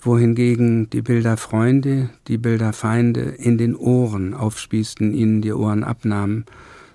wohingegen 0.00 0.90
die 0.90 1.02
Bilder 1.02 1.36
Freunde, 1.36 2.10
die 2.28 2.38
Bilder 2.38 2.72
Feinde 2.72 3.20
in 3.20 3.58
den 3.58 3.76
Ohren 3.76 4.34
aufspießten, 4.34 5.12
ihnen 5.12 5.42
die 5.42 5.52
Ohren 5.52 5.84
abnahmen, 5.84 6.44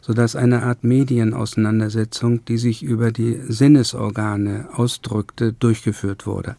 so 0.01 0.13
dass 0.13 0.35
eine 0.35 0.63
Art 0.63 0.83
Medienauseinandersetzung, 0.83 2.43
die 2.45 2.57
sich 2.57 2.83
über 2.83 3.11
die 3.11 3.39
Sinnesorgane 3.47 4.69
ausdrückte, 4.73 5.53
durchgeführt 5.53 6.25
wurde 6.25 6.55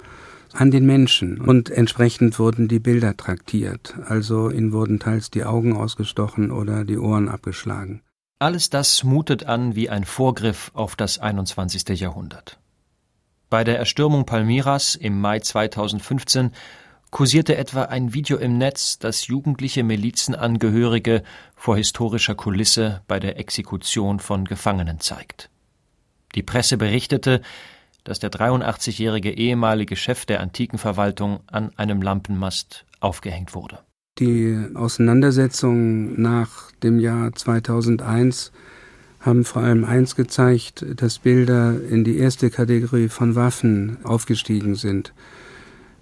an 0.55 0.71
den 0.71 0.85
Menschen 0.85 1.41
und 1.41 1.71
entsprechend 1.71 2.39
wurden 2.39 2.69
die 2.69 2.79
Bilder 2.79 3.17
traktiert, 3.17 3.95
also 4.07 4.51
ihnen 4.51 4.73
wurden 4.73 4.99
teils 4.99 5.31
die 5.31 5.45
Augen 5.45 5.77
ausgestochen 5.77 6.51
oder 6.51 6.85
die 6.85 6.99
Ohren 6.99 7.29
abgeschlagen. 7.29 8.03
Alles 8.39 8.71
das 8.71 9.05
mutet 9.05 9.45
an 9.47 9.77
wie 9.77 9.89
ein 9.89 10.05
Vorgriff 10.05 10.71
auf 10.75 10.97
das 10.97 11.19
21. 11.19 12.01
Jahrhundert. 12.01 12.59
Bei 13.51 13.65
der 13.65 13.79
Erstürmung 13.79 14.27
Palmiras 14.27 14.95
im 14.95 15.21
Mai 15.21 15.39
2015 15.39 16.51
kursierte 17.13 17.57
etwa 17.57 17.83
ein 17.83 18.15
Video 18.15 18.39
im 18.39 18.59
Netz, 18.59 18.99
das 18.99 19.29
jugendliche 19.29 19.85
Milizenangehörige 19.85 21.23
vor 21.55 21.77
historischer 21.77 22.35
Kulisse 22.35 23.03
bei 23.07 23.21
der 23.21 23.39
Exekution 23.39 24.19
von 24.19 24.47
Gefangenen 24.47 24.99
zeigt. 24.99 25.51
Die 26.35 26.43
Presse 26.43 26.79
berichtete, 26.79 27.43
dass 28.03 28.19
der 28.19 28.33
83-jährige 28.33 29.31
ehemalige 29.31 29.95
Chef 29.95 30.25
der 30.25 30.41
Antikenverwaltung 30.41 31.41
an 31.47 31.71
einem 31.77 32.01
Lampenmast 32.03 32.87
aufgehängt 32.99 33.55
wurde. 33.55 33.79
Die 34.19 34.59
Auseinandersetzungen 34.75 36.21
nach 36.21 36.73
dem 36.83 36.99
Jahr 36.99 37.33
2001 37.35 38.53
haben 39.21 39.45
vor 39.45 39.63
allem 39.63 39.85
eins 39.85 40.17
gezeigt, 40.17 40.85
dass 40.97 41.19
Bilder 41.19 41.79
in 41.89 42.05
die 42.05 42.17
erste 42.17 42.51
Kategorie 42.51 43.09
von 43.09 43.35
Waffen 43.35 43.99
aufgestiegen 44.03 44.75
sind. 44.75 45.13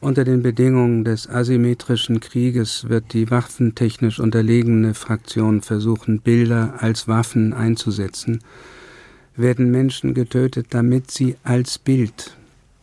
Unter 0.00 0.24
den 0.24 0.42
Bedingungen 0.42 1.04
des 1.04 1.28
asymmetrischen 1.28 2.20
Krieges 2.20 2.88
wird 2.88 3.12
die 3.12 3.30
waffentechnisch 3.30 4.18
unterlegene 4.18 4.94
Fraktion 4.94 5.60
versuchen, 5.60 6.20
Bilder 6.20 6.74
als 6.78 7.06
Waffen 7.06 7.52
einzusetzen 7.52 8.40
werden 9.36 9.70
Menschen 9.70 10.14
getötet, 10.14 10.68
damit 10.70 11.10
sie 11.10 11.36
als 11.44 11.78
Bild 11.78 12.36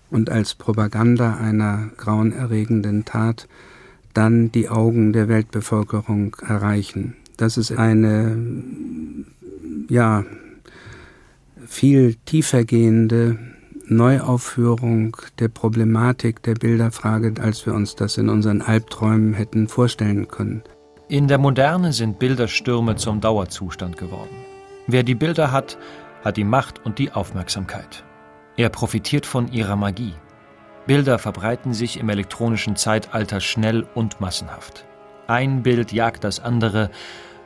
und 0.10 0.30
als 0.30 0.56
Propaganda 0.56 1.36
einer 1.36 1.90
grauenerregenden 1.98 3.06
Tat 3.06 3.48
dann 4.14 4.52
die 4.52 4.70
Augen 4.70 5.14
der 5.14 5.28
Weltbevölkerung 5.28 6.36
erreichen. 6.48 7.16
Das 7.38 7.58
ist 7.58 7.72
eine, 7.72 8.38
ja, 9.90 10.26
viel 11.68 12.16
tiefergehende 12.26 13.38
Neuaufführung 13.90 15.16
der 15.40 15.48
Problematik 15.48 16.44
der 16.44 16.56
Bilderfrage, 16.56 17.34
als 17.42 17.66
wir 17.66 17.74
uns 17.74 17.96
das 17.96 18.18
in 18.18 18.28
unseren 18.28 18.62
Albträumen 18.62 19.34
hätten 19.34 19.70
vorstellen 19.70 20.28
können. 20.28 20.64
In 21.08 21.30
der 21.30 21.38
Moderne 21.38 21.94
sind 21.94 22.20
Bilderstürme 22.20 22.98
zum 22.98 23.22
Dauerzustand 23.22 23.98
geworden. 23.98 24.36
Wer 24.88 25.04
die 25.04 25.16
Bilder 25.16 25.54
hat, 25.54 25.78
hat 26.24 26.36
die 26.36 26.44
Macht 26.44 26.86
und 26.86 27.00
die 27.00 27.14
Aufmerksamkeit. 27.14 28.04
Er 28.58 28.68
profitiert 28.68 29.26
von 29.26 29.50
ihrer 29.54 29.78
Magie. 29.78 30.16
Bilder 30.86 31.18
verbreiten 31.18 31.74
sich 31.74 31.98
im 31.98 32.10
elektronischen 32.10 32.76
Zeitalter 32.76 33.40
schnell 33.40 33.88
und 33.96 34.20
massenhaft. 34.20 34.86
Ein 35.28 35.64
Bild 35.64 35.94
jagt 35.94 36.26
das 36.26 36.42
andere 36.42 36.90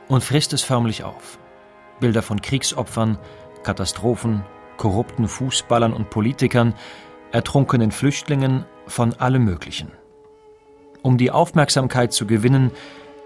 und 0.08 0.24
frisst 0.24 0.52
es 0.52 0.62
förmlich 0.62 1.04
auf. 1.04 1.38
Bilder 2.00 2.22
von 2.22 2.42
Kriegsopfern, 2.42 3.16
Katastrophen, 3.62 4.42
korrupten 4.76 5.28
Fußballern 5.28 5.92
und 5.92 6.10
Politikern, 6.10 6.74
ertrunkenen 7.30 7.90
Flüchtlingen, 7.90 8.64
von 8.86 9.14
allem 9.14 9.44
Möglichen. 9.44 9.92
Um 11.02 11.18
die 11.18 11.30
Aufmerksamkeit 11.30 12.12
zu 12.12 12.26
gewinnen, 12.26 12.70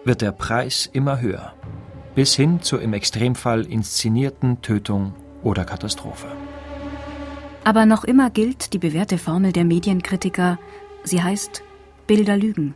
wird 0.04 0.22
der 0.22 0.32
Preis 0.32 0.88
immer 0.92 1.20
höher, 1.20 1.54
bis 2.14 2.34
hin 2.34 2.62
zur 2.62 2.80
im 2.80 2.92
Extremfall 2.92 3.66
inszenierten 3.66 4.62
Tötung 4.62 5.14
oder 5.42 5.64
Katastrophe. 5.64 6.28
Aber 7.64 7.84
noch 7.84 8.04
immer 8.04 8.30
gilt 8.30 8.72
die 8.72 8.78
bewährte 8.78 9.18
Formel 9.18 9.52
der 9.52 9.64
Medienkritiker, 9.64 10.58
sie 11.02 11.22
heißt 11.22 11.64
Bilder 12.06 12.36
lügen. 12.36 12.74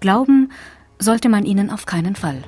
Glauben 0.00 0.50
sollte 0.98 1.28
man 1.28 1.44
ihnen 1.44 1.70
auf 1.70 1.86
keinen 1.86 2.16
Fall. 2.16 2.42